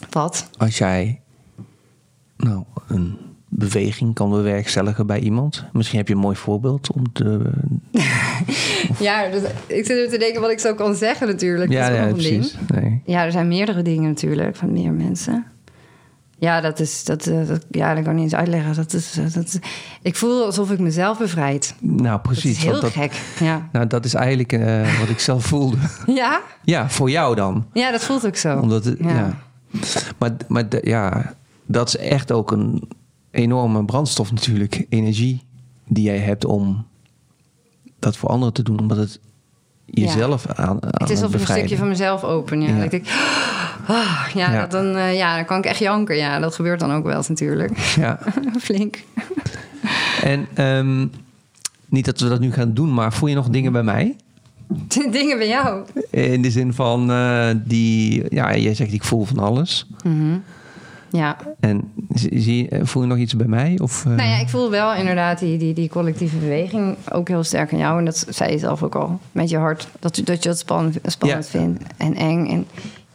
[0.09, 0.49] Wat?
[0.57, 1.22] als jij
[2.38, 3.18] nou, een
[3.49, 5.66] beweging kan bewerkstelligen bij iemand?
[5.74, 7.39] Misschien heb je een mooi voorbeeld om te.
[8.99, 11.72] Ja, dus ik zit er te denken wat ik zo kan zeggen natuurlijk.
[11.72, 12.55] ja, ja, precies.
[12.68, 13.01] Nee.
[13.05, 15.45] Ja, er zijn meerdere dingen natuurlijk van meer mensen.
[16.38, 18.75] Ja, dat is dat, eh, dat ja, dat kan ik niet eens uitleggen.
[18.75, 19.59] Dat is, eh, dat is-
[20.01, 21.75] ik voel alsof ik mezelf bevrijd.
[21.79, 22.43] Nou, precies.
[22.43, 23.21] dat is heel dat, gek.
[23.39, 23.69] Ja.
[23.71, 25.77] Nou, dat is eigenlijk eh, wat ik zelf voelde.
[26.05, 27.65] ja, ja, voor jou dan.
[27.73, 28.57] ja, dat voelt ook zo.
[28.59, 29.09] Omdat het, ja.
[29.09, 29.38] Ja.
[30.17, 31.33] Maar, maar ja,
[31.65, 32.88] dat is echt ook een
[33.31, 34.86] enorme brandstof natuurlijk.
[34.89, 35.43] Energie
[35.88, 36.86] die jij hebt om
[37.99, 38.79] dat voor anderen te doen.
[38.79, 39.19] Omdat het
[39.86, 42.61] jezelf aan, aan het is alsof een stukje van mezelf open.
[42.61, 42.83] Ja.
[42.83, 43.07] Ik denk,
[43.88, 46.15] ah, ja, dan, eh, ja, dan kan ik echt janken.
[46.15, 47.77] Ja, dat gebeurt dan ook wel eens natuurlijk.
[47.77, 48.19] Ja.
[48.59, 49.03] Flink.
[50.23, 51.07] En ehm,
[51.89, 54.15] niet dat we dat nu gaan doen, maar voel je nog dingen bij mij?
[55.11, 55.86] Dingen bij jou.
[56.09, 59.88] In de zin van eh, die, ja, jij zegt ik voel van alles.
[60.03, 60.38] Mhm.
[61.16, 61.38] Ja.
[61.59, 63.80] En zie, eh, voel je nog iets bij mij?
[63.82, 67.43] Of, eh, Nou ja, ik voel wel inderdaad die, die, die collectieve beweging ook heel
[67.43, 67.99] sterk in jou.
[67.99, 69.88] En dat zei je zelf ook al met je hart.
[69.99, 71.59] Dat, dat je dat spannend, spannend Ja.
[71.59, 72.47] vindt en eng.
[72.47, 72.66] En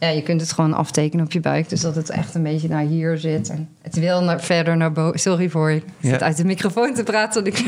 [0.01, 1.69] ja, je kunt het gewoon aftekenen op je buik.
[1.69, 3.49] Dus dat het echt een beetje naar hier zit.
[3.49, 5.19] En het wil naar, verder naar boven.
[5.19, 6.09] Sorry voor ik Ja.
[6.09, 7.45] zit uit de microfoon te praten.
[7.45, 7.59] Ik,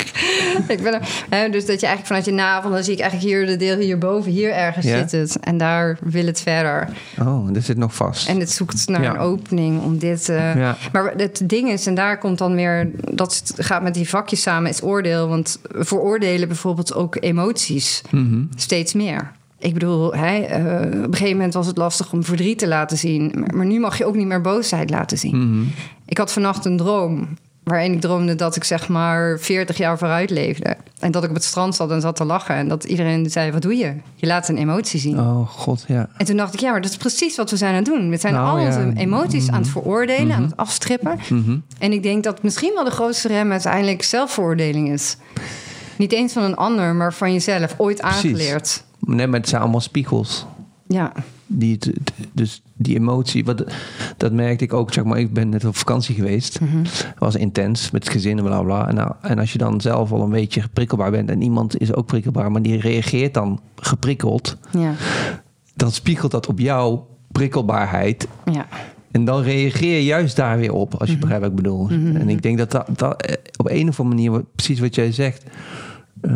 [0.68, 2.70] ik ben er, hè, dus dat je eigenlijk vanuit je navel...
[2.70, 4.32] dan zie ik eigenlijk hier de deel hierboven.
[4.32, 4.98] Hier ergens Ja.
[4.98, 5.38] zit het.
[5.40, 6.88] En daar wil het verder.
[7.20, 8.28] Oh, dat zit nog vast.
[8.28, 9.10] En het zoekt naar Ja.
[9.10, 10.26] een opening om dit.
[10.26, 10.76] Ja.
[10.92, 12.90] Maar het ding is, en daar komt dan weer.
[13.12, 15.28] Dat gaat met die vakjes samen, is oordeel.
[15.28, 18.42] Want we veroordelen bijvoorbeeld ook emoties Mhm.
[18.56, 19.30] steeds meer.
[19.62, 22.96] Ik bedoel, hè, eh, op een gegeven moment was het lastig om verdriet te laten
[22.98, 23.32] zien.
[23.34, 25.36] Maar, maar nu mag je ook niet meer boosheid laten zien.
[25.48, 25.62] Mhm.
[26.06, 27.28] Ik had vannacht een droom.
[27.62, 30.76] Waarin ik droomde dat ik zeg maar 40 jaar vooruit leefde.
[30.98, 32.54] En dat ik op het strand zat en zat te lachen.
[32.54, 33.94] En dat iedereen zei: Wat doe je?
[34.14, 35.18] Je laat een emotie zien.
[35.20, 36.08] Oh, god, ja.
[36.16, 38.10] En toen dacht ik, ja, maar dat is precies wat we zijn aan het doen.
[38.10, 38.66] We zijn Nou, al ja.
[38.66, 40.36] onze emoties aan het veroordelen, Mhm.
[40.36, 41.18] aan het afstrippen.
[41.28, 41.56] Mhm.
[41.78, 45.16] En ik denk dat misschien wel de grootste rem uiteindelijk zelfveroordeling is.
[45.96, 47.74] Niet eens van een ander, maar van jezelf.
[47.76, 48.82] Ooit Precies.
[49.06, 50.46] Nee, maar het zijn allemaal spiegels.
[50.86, 51.12] Ja,
[51.46, 51.78] Die,
[52.32, 53.64] dus die emotie, wat,
[54.16, 54.92] dat merkte ik ook.
[54.92, 56.60] Zeg maar, ik ben net op vakantie geweest.
[56.60, 56.76] Mhm.
[56.78, 58.88] Het was intens met het gezin en bla bla.
[58.88, 61.94] En, nou, en als je dan zelf al een beetje prikkelbaar bent en iemand is
[61.94, 64.94] ook prikkelbaar, maar die reageert dan geprikkeld, ja,
[65.74, 68.28] dan spiegelt dat op jouw prikkelbaarheid.
[68.52, 68.66] ja.
[69.10, 71.20] En dan reageer je juist daar weer op, als je Mhm.
[71.20, 71.88] begrijpt wat ik bedoel.
[71.88, 75.12] En ik denk dat dat, dat eh, op een of andere manier, precies wat jij
[75.12, 75.44] zegt,
[76.20, 76.32] eh,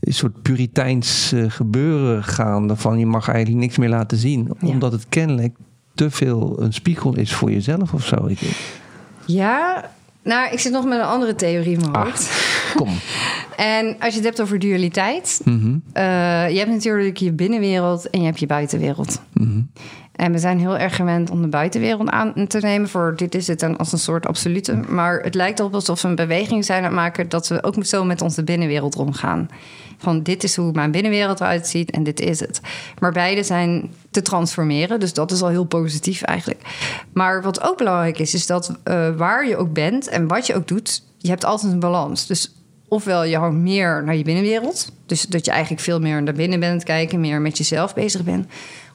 [0.00, 4.68] een soort puriteins eh, gebeuren gaande van je mag eigenlijk niks meer laten zien, Ja.
[4.68, 5.56] omdat het kennelijk
[5.94, 8.28] te veel een spiegel is voor jezelf of zo.
[9.26, 9.90] Ja,
[10.22, 12.04] nou, ik zit nog met een andere theorie in mijn Ah.
[12.04, 12.30] hoofd.
[12.76, 12.88] kom.
[13.56, 15.76] En als je het hebt over dualiteit, Mhm.
[15.92, 16.02] eh,
[16.50, 19.20] je hebt natuurlijk je binnenwereld en je hebt je buitenwereld.
[19.32, 19.60] Mhm.
[20.12, 23.46] En we zijn heel erg gewend om de buitenwereld aan te nemen voor dit is
[23.46, 24.74] het en als een soort absolute.
[24.88, 27.84] Maar het lijkt erop alsof we een beweging zijn aan het maken dat we ook
[27.84, 29.48] zo met onze binnenwereld omgaan.
[29.98, 32.60] Van dit is hoe mijn binnenwereld eruit ziet en dit is het.
[32.98, 36.60] Maar beide zijn te transformeren, dus dat is al heel positief eigenlijk.
[37.12, 40.54] Maar wat ook belangrijk is, is dat eh, waar je ook bent en wat je
[40.54, 42.26] ook doet, je hebt altijd een balans.
[42.26, 42.54] Dus
[42.88, 46.60] ofwel je hangt meer naar je binnenwereld, dus dat je eigenlijk veel meer naar binnen
[46.60, 48.46] bent kijken, meer met jezelf bezig bent.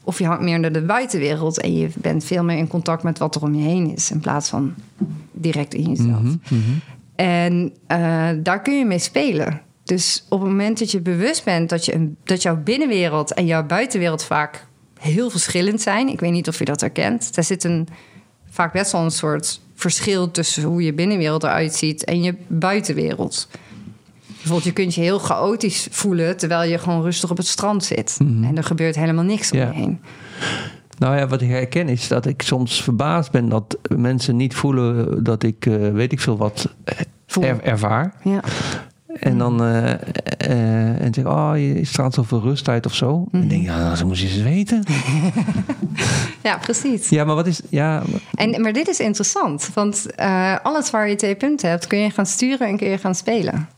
[0.04, 3.18] Of je hangt meer naar de buitenwereld en je bent veel meer in contact met
[3.18, 4.74] wat er om je heen is, in plaats van
[5.32, 6.22] direct in jezelf.
[6.22, 6.36] Mhm.
[6.48, 6.60] Mhm.
[7.14, 9.60] En eh, daar kun je mee spelen.
[9.92, 13.46] Dus op het moment dat je bewust bent dat, je een, dat jouw binnenwereld en
[13.46, 14.66] jouw buitenwereld vaak
[15.00, 16.08] heel verschillend zijn.
[16.08, 17.34] Ik weet niet of je dat herkent.
[17.34, 17.88] Daar zit een,
[18.50, 23.48] vaak best wel een soort verschil tussen hoe je binnenwereld eruit ziet en je buitenwereld.
[24.26, 28.16] Bijvoorbeeld, je kunt je heel chaotisch voelen terwijl je gewoon rustig op het strand zit.
[28.20, 30.00] En er gebeurt helemaal niks om je heen.
[30.98, 35.24] Nou ja, wat ik herken is dat ik soms verbaasd ben dat mensen niet voelen
[35.24, 38.14] dat ik, eh, weet ik veel wat, eh, er- ervaar.
[38.24, 38.40] Ja.
[39.20, 43.26] En dan eh, eh, en zeg, oh, je straalt zoveel rust uit of zo.
[43.32, 44.84] En ik denk, ja, nou, zo moet je eens weten.
[46.42, 47.08] ja, precies.
[47.08, 48.02] Ja, maar wat is, ja,
[48.34, 52.10] En, maar dit is interessant, want eh, alles waar je twee punten hebt, kun je
[52.10, 53.68] gaan sturen en kun je gaan spelen.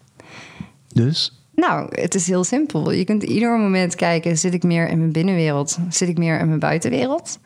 [0.93, 2.91] dus, Nou, het is heel simpel.
[2.91, 5.79] Je kunt ieder moment kijken: zit ik meer in mijn binnenwereld?
[5.89, 7.39] Zit ik meer in mijn buitenwereld?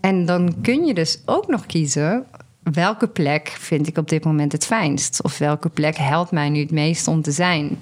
[0.00, 2.26] En dan kun je dus ook nog kiezen
[2.72, 5.22] welke plek vind ik op dit moment het fijnst?
[5.22, 7.78] Of welke plek helpt mij nu het meest om te zijn?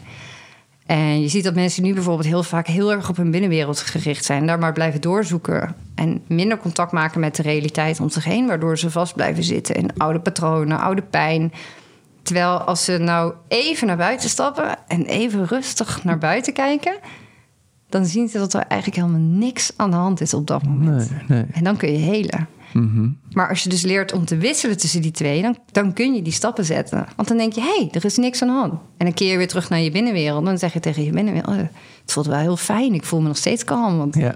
[0.87, 4.25] En je ziet dat mensen nu bijvoorbeeld heel vaak heel erg op hun binnenwereld gericht
[4.25, 4.47] zijn.
[4.47, 5.75] Daar maar blijven doorzoeken.
[5.95, 8.47] En minder contact maken met de realiteit om zich heen.
[8.47, 11.53] Waardoor ze vast blijven zitten in oude patronen, oude pijn.
[12.23, 16.97] Terwijl als ze nou even naar buiten stappen en even rustig naar buiten kijken,
[17.89, 21.11] dan zien ze dat er eigenlijk helemaal niks aan de hand is op dat moment.
[21.11, 21.47] nee, nee.
[21.53, 22.49] En dan kun je helen.
[22.77, 23.09] Mhm.
[23.33, 26.23] Maar als je dus leert om te wisselen tussen die twee, dan, dan kun je
[26.23, 27.07] die stappen zetten.
[27.17, 28.73] Want dan denk je, hé, hey, er is niks aan de hand.
[28.73, 30.45] En dan keer je weer terug naar je binnenwereld.
[30.45, 31.63] Dan zeg je tegen je binnenwereld, oh,
[32.03, 32.95] het voelt wel heel fijn.
[32.95, 33.99] Ik voel me nog steeds kalm.
[33.99, 34.35] Want ja,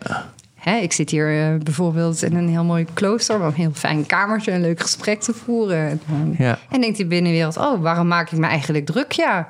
[0.55, 3.39] Hè, ik zit hier eh, bijvoorbeeld in een heel mooi klooster...
[3.39, 6.01] met een heel fijn kamertje, een leuk gesprek te voeren.
[6.09, 6.59] En, Ja.
[6.71, 9.13] en denkt die binnenwereld, oh, waarom maak ik me eigenlijk druk?
[9.13, 9.49] Ja.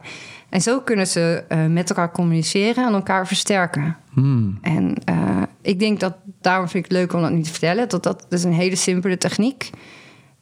[0.50, 3.96] En zo kunnen ze eh, met elkaar communiceren en elkaar versterken.
[4.12, 4.58] Hmm.
[4.62, 7.88] En eh, ik denk dat, daarom vind ik het leuk om dat nu te vertellen...
[7.88, 9.70] dat dat is een hele simpele techniek...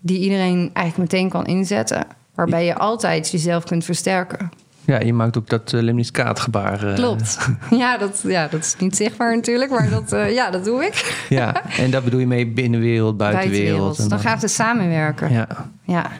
[0.01, 2.07] die iedereen eigenlijk meteen kan inzetten...
[2.35, 4.51] waarbij je altijd jezelf kunt versterken.
[4.85, 6.89] ja, je maakt ook dat uh, lemniscaatgebaar.
[6.89, 7.39] eh, Klopt.
[7.71, 11.27] Ja dat, ja, dat is niet zichtbaar natuurlijk, maar dat, ja, dat doe ik.
[11.29, 13.99] Ja, en dat bedoel je mee binnenwereld, buitenwereld.
[13.99, 15.33] en Dan gaat het samenwerken.
[15.33, 15.49] Ja.
[15.83, 16.11] Ja,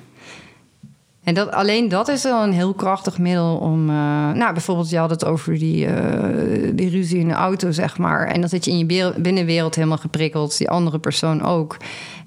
[1.29, 3.89] En dat, alleen dat is wel een heel krachtig middel om...
[3.89, 3.95] eh,
[4.33, 8.27] nou, bijvoorbeeld, je had het over die, eh, die ruzie in de auto, zeg maar.
[8.27, 10.59] En dan zit je in je binnenwereld helemaal geprikkeld.
[10.59, 11.77] Die andere persoon ook.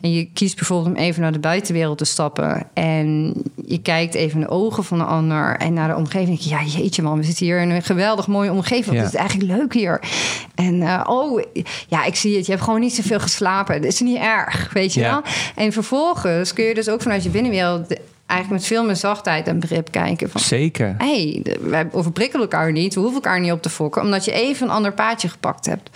[0.02, 2.68] En je kiest bijvoorbeeld om even naar de buitenwereld te stappen.
[2.74, 3.34] En
[3.66, 5.58] je kijkt even in de ogen van de ander.
[5.58, 6.39] En naar de omgeving.
[6.39, 8.95] Ja, jeetje man, we zitten hier in een geweldig mooie omgeving.
[8.95, 9.02] Ja.
[9.02, 10.02] Het is eigenlijk leuk hier.
[10.56, 11.41] En eh, oh,
[11.88, 12.45] ja, ik zie het.
[12.45, 13.76] Je hebt gewoon niet zoveel geslapen.
[13.82, 15.12] Dat is niet erg, weet je Ja.
[15.12, 15.22] wel?
[15.66, 17.95] En vervolgens kun je dus ook vanuit je binnenwereld...
[18.32, 20.30] eigenlijk met veel meer zachtheid en begrip kijken.
[20.30, 20.96] Van, zeker.
[20.98, 22.94] hey, wij overprikkelen elkaar niet.
[22.94, 24.02] We hoeven elkaar niet op te fokken.
[24.02, 25.90] Omdat je even een ander paadje gepakt hebt.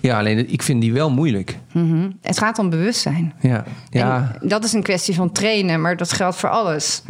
[0.00, 1.58] Ja, alleen ik vind die wel moeilijk.
[1.72, 2.10] Mhm.
[2.22, 3.34] Het gaat om bewustzijn.
[3.40, 4.36] Ja, ja.
[4.40, 7.02] En dat is een kwestie van trainen, maar dat geldt voor alles.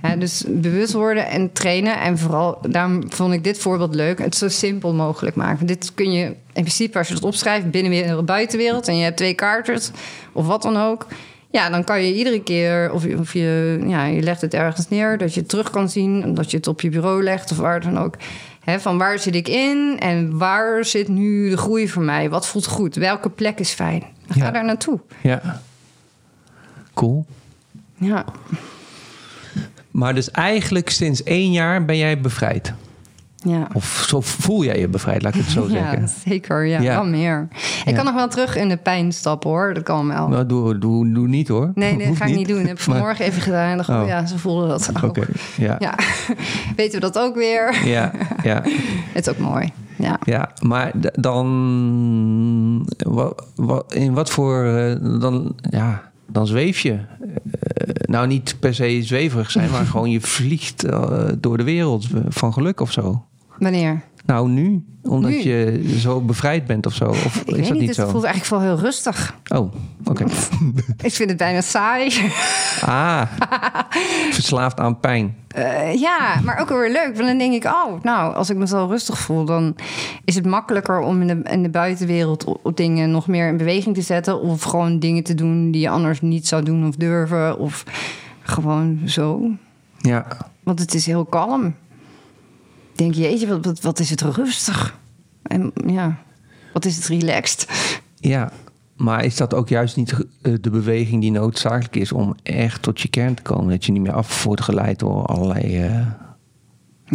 [0.00, 2.00] Hè, dus bewust worden en trainen.
[2.00, 4.18] En vooral, daarom vond ik dit voorbeeld leuk.
[4.18, 5.56] Het zo simpel mogelijk maken.
[5.56, 8.88] Want Dit kun je in principe, als je het opschrijft, binnenwereld, buitenwereld.
[8.88, 9.90] En je hebt twee kaartjes
[10.32, 11.06] of wat dan ook.
[11.54, 14.88] Ja, dan kan je iedere keer, of, je- of je, ja, je legt het ergens
[14.88, 16.34] neer, dat je het terug kan zien.
[16.34, 18.16] Dat je het op je bureau legt of waar dan ook.
[18.64, 22.30] Hè, van waar zit ik in en waar zit nu de groei voor mij?
[22.30, 22.94] Wat voelt goed?
[22.94, 24.02] Welke plek is fijn?
[24.28, 24.50] Ga Ja.
[24.50, 25.00] daar naartoe.
[25.22, 25.60] ja.
[26.94, 27.26] Cool.
[27.98, 28.24] Ja.
[29.90, 32.72] Maar dus eigenlijk sinds één jaar ben jij bevrijd.
[33.44, 33.68] Ja.
[33.72, 36.00] Of zo voel jij je bevrijd, laat ik het zo zeggen.
[36.00, 36.64] Ja, zeker.
[36.66, 36.94] Ja, Ja.
[36.94, 37.48] wel meer.
[37.52, 37.92] Ik Ja.
[37.96, 39.74] kan nog wel terug in de pijn stappen, hoor.
[39.74, 40.28] Dat kan wel.
[40.28, 41.70] Nou, doe, doe, doe niet hoor.
[41.74, 42.58] nee, dat ga ik niet doen.
[42.58, 43.70] Dat heb ik Maar- vanmorgen even gedaan.
[43.70, 44.06] En dacht, Oh.
[44.06, 45.02] ja, ze voelden dat ook.
[45.02, 45.26] Oké,
[45.56, 45.76] ja.
[45.78, 45.94] Ja,
[46.76, 47.80] weten we dat ook weer.
[47.84, 48.10] Ja,
[48.42, 48.62] ja,
[49.12, 49.72] Het is ook mooi.
[49.98, 50.18] Ja.
[50.24, 50.50] ja.
[50.60, 52.88] Maar dan...
[52.96, 54.64] Wat, wat, in wat voor...
[54.64, 56.92] eh, dan, ja, dan zweef je.
[56.92, 56.98] Eh,
[58.06, 62.52] nou, niet per se zweverig zijn, maar gewoon je vliegt eh, door de wereld van
[62.52, 63.24] geluk of zo.
[63.58, 64.02] Wanneer?
[64.26, 64.84] Nou, nu?
[65.02, 65.42] Omdat Nu?
[65.42, 67.04] je zo bevrijd bent of zo?
[67.04, 68.08] Of Ik is weet dat niet, het zo?
[68.08, 69.34] voelt eigenlijk wel heel rustig.
[69.54, 69.72] Oh,
[70.04, 70.24] oké.
[71.02, 72.12] Ik vind het bijna saai.
[72.86, 73.22] ah,
[74.30, 75.36] verslaafd aan pijn.
[75.48, 77.12] Eh, ja, maar ook weer leuk.
[77.16, 79.44] Want dan denk ik, oh, nou, als ik me zo rustig voel...
[79.44, 79.76] dan
[80.24, 83.94] is het makkelijker om in de, in de buitenwereld op dingen nog meer in beweging
[83.94, 84.40] te zetten...
[84.40, 87.58] of gewoon dingen te doen die je anders niet zou doen of durven.
[87.58, 87.84] Of
[88.42, 89.50] gewoon zo.
[89.98, 90.26] Ja,
[90.62, 91.74] Want het is heel kalm.
[92.94, 94.98] Denk, jeetje, wat, wat, wat is het rustig.
[95.42, 96.16] En ja,
[96.72, 97.66] wat is het relaxed.
[98.16, 98.52] ja.
[98.96, 103.00] Maar is dat ook juist niet eh, de beweging die noodzakelijk is om echt tot
[103.00, 103.70] je kern te komen?
[103.70, 106.06] Dat je niet meer af wordt geleid door allerlei eh,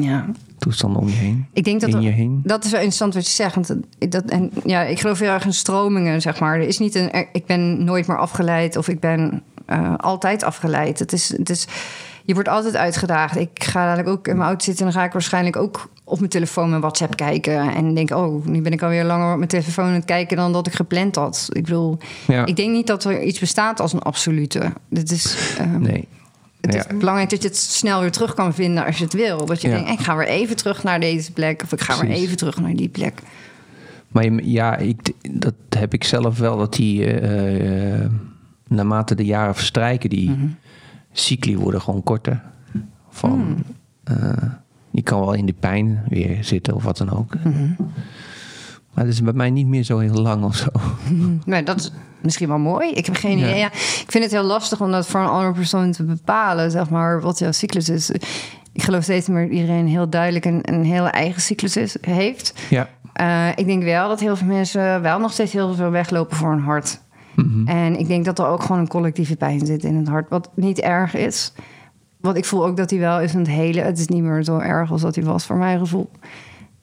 [0.03, 0.25] Ja,
[0.57, 1.45] toestanden om je heen?
[1.53, 2.41] Ik denk dat In je heen?
[2.43, 3.55] Dat is wel interessant wat je zegt.
[3.55, 3.73] Want
[4.11, 6.55] dat- en, ja, ik geloof heel erg in stromingen, zeg maar.
[6.55, 10.99] Er is niet een, ik ben nooit meer afgeleid of ik ben eh, altijd afgeleid.
[10.99, 11.67] Het is, het is,
[12.29, 13.37] je wordt altijd uitgedaagd.
[13.37, 16.17] Ik ga dadelijk ook in mijn auto zitten en dan ga ik waarschijnlijk ook op
[16.17, 17.73] mijn telefoon mijn WhatsApp kijken.
[17.73, 20.53] En denk, oh, nu ben ik alweer langer op mijn telefoon aan het kijken dan
[20.53, 21.47] dat ik gepland had.
[21.51, 22.45] Ik bedoel, Ja.
[22.45, 24.73] ik denk niet dat er iets bestaat als een absolute.
[24.89, 26.07] Dit is, ehm, Nee.
[26.61, 26.79] het Ja.
[26.79, 29.45] is belangrijk dat je het snel weer terug kan vinden als je het wil.
[29.45, 29.73] Dat je Ja.
[29.75, 31.61] denkt, ik ga weer even terug naar deze plek.
[31.63, 33.19] Of ik ga weer even terug naar die plek.
[34.07, 38.05] Maar ja, ik, dat heb ik zelf wel, dat die eh,
[38.67, 40.47] naarmate de jaren verstrijken, die Mhm.
[41.19, 42.41] Cycli worden gewoon korter.
[43.09, 43.63] Van, Hmm.
[44.03, 44.49] eh,
[44.91, 47.33] je kan wel in de pijn weer zitten of wat dan ook.
[47.43, 47.71] Mhm.
[48.93, 50.67] Maar dat is bij mij niet meer zo heel lang of zo.
[51.45, 51.91] Maar dat is
[52.21, 52.89] misschien wel mooi.
[52.91, 53.57] Ik heb geen idee.
[53.57, 56.89] Ja, ik vind het heel lastig om dat voor een andere persoon te bepalen, zeg
[56.89, 58.09] maar, wat jouw cyclus is.
[58.73, 62.53] Ik geloof steeds meer dat iedereen heel duidelijk een, een hele eigen cyclus is, heeft.
[62.69, 62.89] Ja.
[63.13, 66.49] Eh, ik denk wel dat heel veel mensen wel nog steeds heel veel weglopen voor
[66.49, 66.99] hun hart.
[67.45, 67.67] Mhm.
[67.67, 70.49] En ik denk dat er ook gewoon een collectieve pijn zit in het hart, wat
[70.55, 71.53] niet erg is.
[72.21, 73.81] Want ik voel ook dat hij wel is aan het hele.
[73.81, 76.09] Het is niet meer zo erg als dat hij was, voor mijn gevoel.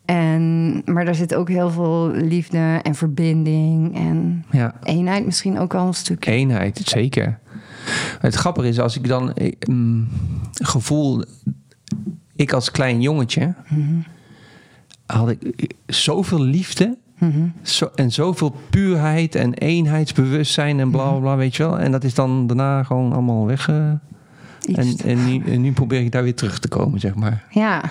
[0.05, 4.75] En, maar daar zit ook heel veel liefde en verbinding en ja.
[4.83, 6.31] eenheid misschien ook wel een stukje.
[6.31, 7.39] Eenheid, zeker.
[8.21, 10.09] Het grappige is, als ik dan ik, mm,
[10.53, 11.25] gevoel,
[12.37, 13.55] ik als klein jongetje,
[15.07, 16.99] had ik zoveel liefde
[17.63, 21.79] zo, en zoveel puurheid en eenheidsbewustzijn en bla bla bla, weet je wel.
[21.79, 23.69] En dat is dan daarna gewoon allemaal weg.
[23.69, 23.77] eh,
[24.75, 27.45] en, en, nu, en nu probeer ik daar weer terug te komen, zeg maar.
[27.51, 27.83] Ja.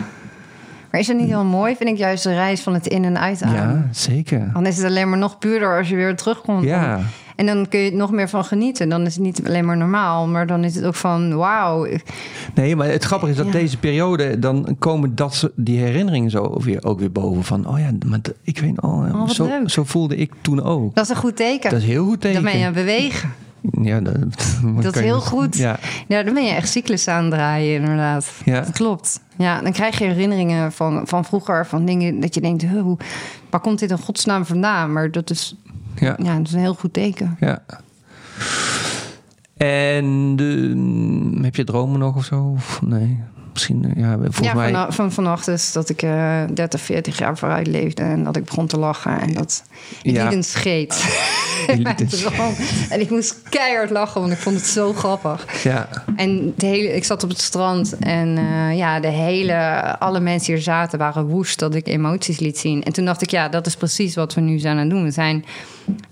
[0.91, 1.75] Maar is dat niet heel mooi?
[1.75, 3.75] Vind ik juist de reis van het in- en uitademen.
[3.87, 4.49] Ja, zeker.
[4.53, 6.63] Dan is het alleen maar nog puurder als je weer terugkomt.
[6.63, 6.99] Ja.
[7.35, 8.89] En dan kun je er nog meer van genieten.
[8.89, 11.87] Dan is het niet alleen maar normaal, maar dan is het ook van wauw.
[12.53, 13.51] Nee, maar het grappige is dat Ja.
[13.51, 17.43] deze periode, dan komen dat, die herinneringen zo weer, ook weer boven.
[17.43, 19.69] Van, oh ja, maar ik weet, oh, Oh, zo, leuk.
[19.69, 20.95] zo voelde ik toen ook.
[20.95, 21.69] Dat is een goed teken.
[21.69, 22.43] Dat is heel goed teken.
[22.43, 23.33] Dan ben je aan het bewegen.
[23.81, 24.15] Ja, dat,
[24.81, 25.57] Dat is heel goed.
[25.57, 28.31] Ja, Ja, dan ben je echt cyclus aan het draaien, inderdaad.
[28.45, 28.61] Ja.
[28.61, 29.19] Dat klopt.
[29.37, 32.97] Ja, dan krijg je herinneringen van, van vroeger, van dingen dat je denkt, hoe,
[33.49, 34.93] waar komt dit in godsnaam vandaan?
[34.93, 35.55] Maar dat is,
[35.99, 37.37] ja, ja, dat is een heel goed teken.
[37.39, 37.63] ja.
[39.57, 42.51] En de, mm, heb je dromen nog of zo?
[42.55, 43.19] Of nee,
[43.53, 44.71] misschien, eh, ja, volgens ja, mij...
[44.71, 48.43] van, van vannacht is dat ik eh 30, 40 jaar vooruit leefde en dat ik
[48.45, 49.63] begon te lachen en dat
[50.03, 50.23] ik Ja.
[50.23, 51.05] liet een scheet.
[52.89, 55.63] En ik moest keihard lachen, want ik vond het zo grappig.
[55.63, 59.55] Ja, En de hele, ik zat op het strand en eh, ja, de hele,
[59.99, 62.83] alle mensen die er zaten waren woest dat ik emoties liet zien.
[62.83, 65.03] En toen dacht ik, ja, dat is precies wat we nu zijn aan het doen.
[65.03, 65.45] We zijn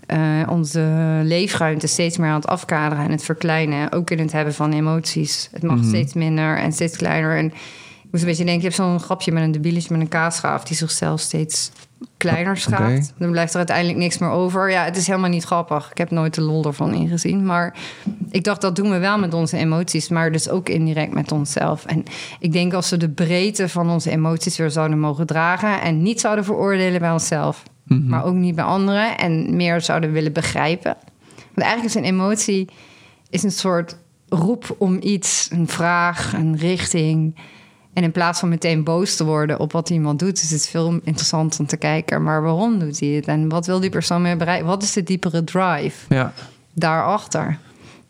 [0.05, 0.19] eh,
[0.49, 3.91] onze leefruimte steeds meer aan het afkaderen en het verkleinen.
[3.91, 5.49] Ook in het hebben van emoties.
[5.51, 5.87] Het mag Mhm.
[5.87, 7.37] steeds minder en steeds kleiner.
[7.37, 10.07] En ik moest een beetje denken, je hebt zo'n grapje met een debieletje met een
[10.07, 10.63] kaasschaaf...
[10.63, 11.71] die zichzelf steeds
[12.17, 13.13] kleiner schaaft.
[13.17, 14.71] Dan blijft er uiteindelijk niks meer over.
[14.71, 15.91] Ja, het is helemaal niet grappig.
[15.91, 17.45] Ik heb nooit de lol ervan ingezien.
[17.45, 17.75] Maar
[18.31, 20.09] ik dacht, dat doen we wel met onze emoties...
[20.09, 21.85] maar dus ook indirect met onszelf.
[21.85, 22.03] En
[22.39, 25.81] ik denk als we de breedte van onze emoties weer zouden mogen dragen...
[25.81, 27.63] en niet zouden veroordelen bij onszelf...
[27.83, 28.07] Mhm.
[28.07, 29.17] maar ook niet bij anderen...
[29.17, 30.95] en meer zouden willen begrijpen.
[31.35, 32.69] Want eigenlijk is een emotie
[33.29, 33.97] is een soort
[34.29, 37.35] roep om iets, een vraag, een richting...
[37.93, 40.99] En in plaats van meteen boos te worden op wat iemand doet, is het veel
[41.03, 42.23] interessanter om te kijken.
[42.23, 43.25] Maar waarom doet hij het?
[43.27, 44.67] En wat wil die persoon meer bereiken?
[44.67, 46.33] Wat is de diepere drive ja,
[46.73, 47.57] daarachter?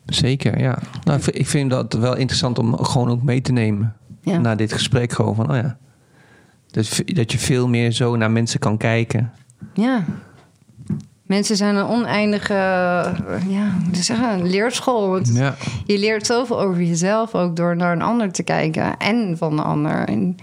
[0.06, 0.78] zeker, ja.
[1.04, 3.96] Nou, ik vind- dat wel interessant om gewoon ook mee te nemen.
[4.22, 4.38] Ja.
[4.38, 5.78] Na dit gesprek gewoon van, oh ja.
[7.06, 9.32] Dat je veel meer zo naar mensen kan kijken.
[9.74, 10.04] Ja.
[11.24, 15.10] Mensen zijn een oneindige ja, hoe moet ik zeggen, een leerschool.
[15.10, 15.56] Want Ja,
[15.86, 19.62] Je leert zoveel over jezelf ook door naar een ander te kijken en van de
[19.62, 20.08] ander.
[20.08, 20.36] En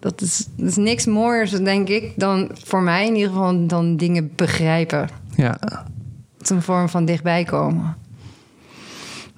[0.00, 3.96] dat is, dat is niks mooiers, denk ik, dan voor mij in ieder geval, dan
[3.96, 5.08] dingen begrijpen.
[5.36, 5.56] ja.
[6.38, 7.96] Het is een vorm van dichtbij komen.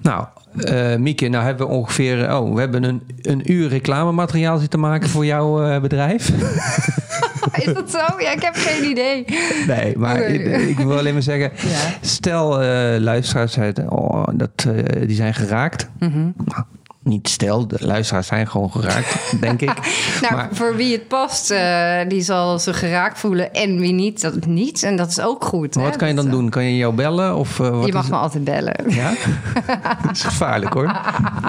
[0.01, 0.25] Nou,
[0.57, 2.33] eh Mieke, nou hebben we ongeveer...
[2.33, 6.31] Oh, we hebben een, een uur reclamemateriaal zitten maken voor jouw eh, bedrijf.
[7.65, 8.19] is dat zo?
[8.19, 9.25] Ja, ik heb geen idee.
[9.67, 11.69] Nee, maar ik, ik wil alleen maar zeggen...
[11.69, 11.93] Ja.
[12.01, 15.89] Stel, eh, luisteraars zeiden, oh, dat, eh, die zijn geraakt.
[15.99, 16.19] Mhm.
[16.19, 16.63] Nou,
[17.03, 19.73] niet stel, de luisteraars zijn gewoon geraakt, denk ik.
[20.21, 23.53] Nou, maar voor wie het past, eh, die zal zich geraakt voelen.
[23.53, 24.83] En wie niet, dat niet.
[24.83, 25.75] En dat is ook goed.
[25.75, 25.97] wat hè?
[25.97, 26.49] kan je dan Dat, doen?
[26.49, 27.35] Kan je jou bellen?
[27.35, 28.75] Of, wat Je mag is me altijd bellen.
[28.87, 29.13] Ja?
[30.03, 31.01] dat is gevaarlijk hoor.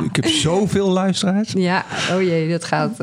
[0.05, 1.53] Ik heb zoveel luisteraars.
[1.53, 2.97] Ja, oh jee, dat gaat.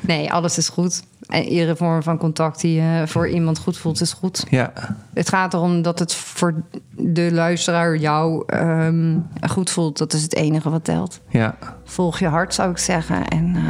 [0.00, 1.02] Nee, alles is goed.
[1.32, 4.44] En iedere vorm van contact die je voor iemand goed voelt, is goed.
[4.50, 4.72] Ja,
[5.14, 6.54] Het gaat erom dat het voor
[6.96, 9.18] de luisteraar jou ehm,
[9.48, 9.98] goed voelt.
[9.98, 11.20] Dat is het enige wat telt.
[11.28, 11.54] ja.
[11.84, 13.28] Volg je hart, zou ik zeggen.
[13.28, 13.62] En eh,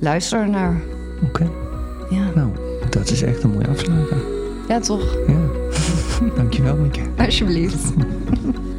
[0.00, 0.80] luister naar.
[1.24, 1.50] Oké.
[2.10, 2.50] Ja, Nou,
[2.90, 4.16] dat is echt een mooie afsluiter.
[4.68, 5.16] ja toch?
[5.26, 5.40] Ja.
[6.36, 7.00] Dankjewel, Mieke.
[7.18, 7.92] Alsjeblieft.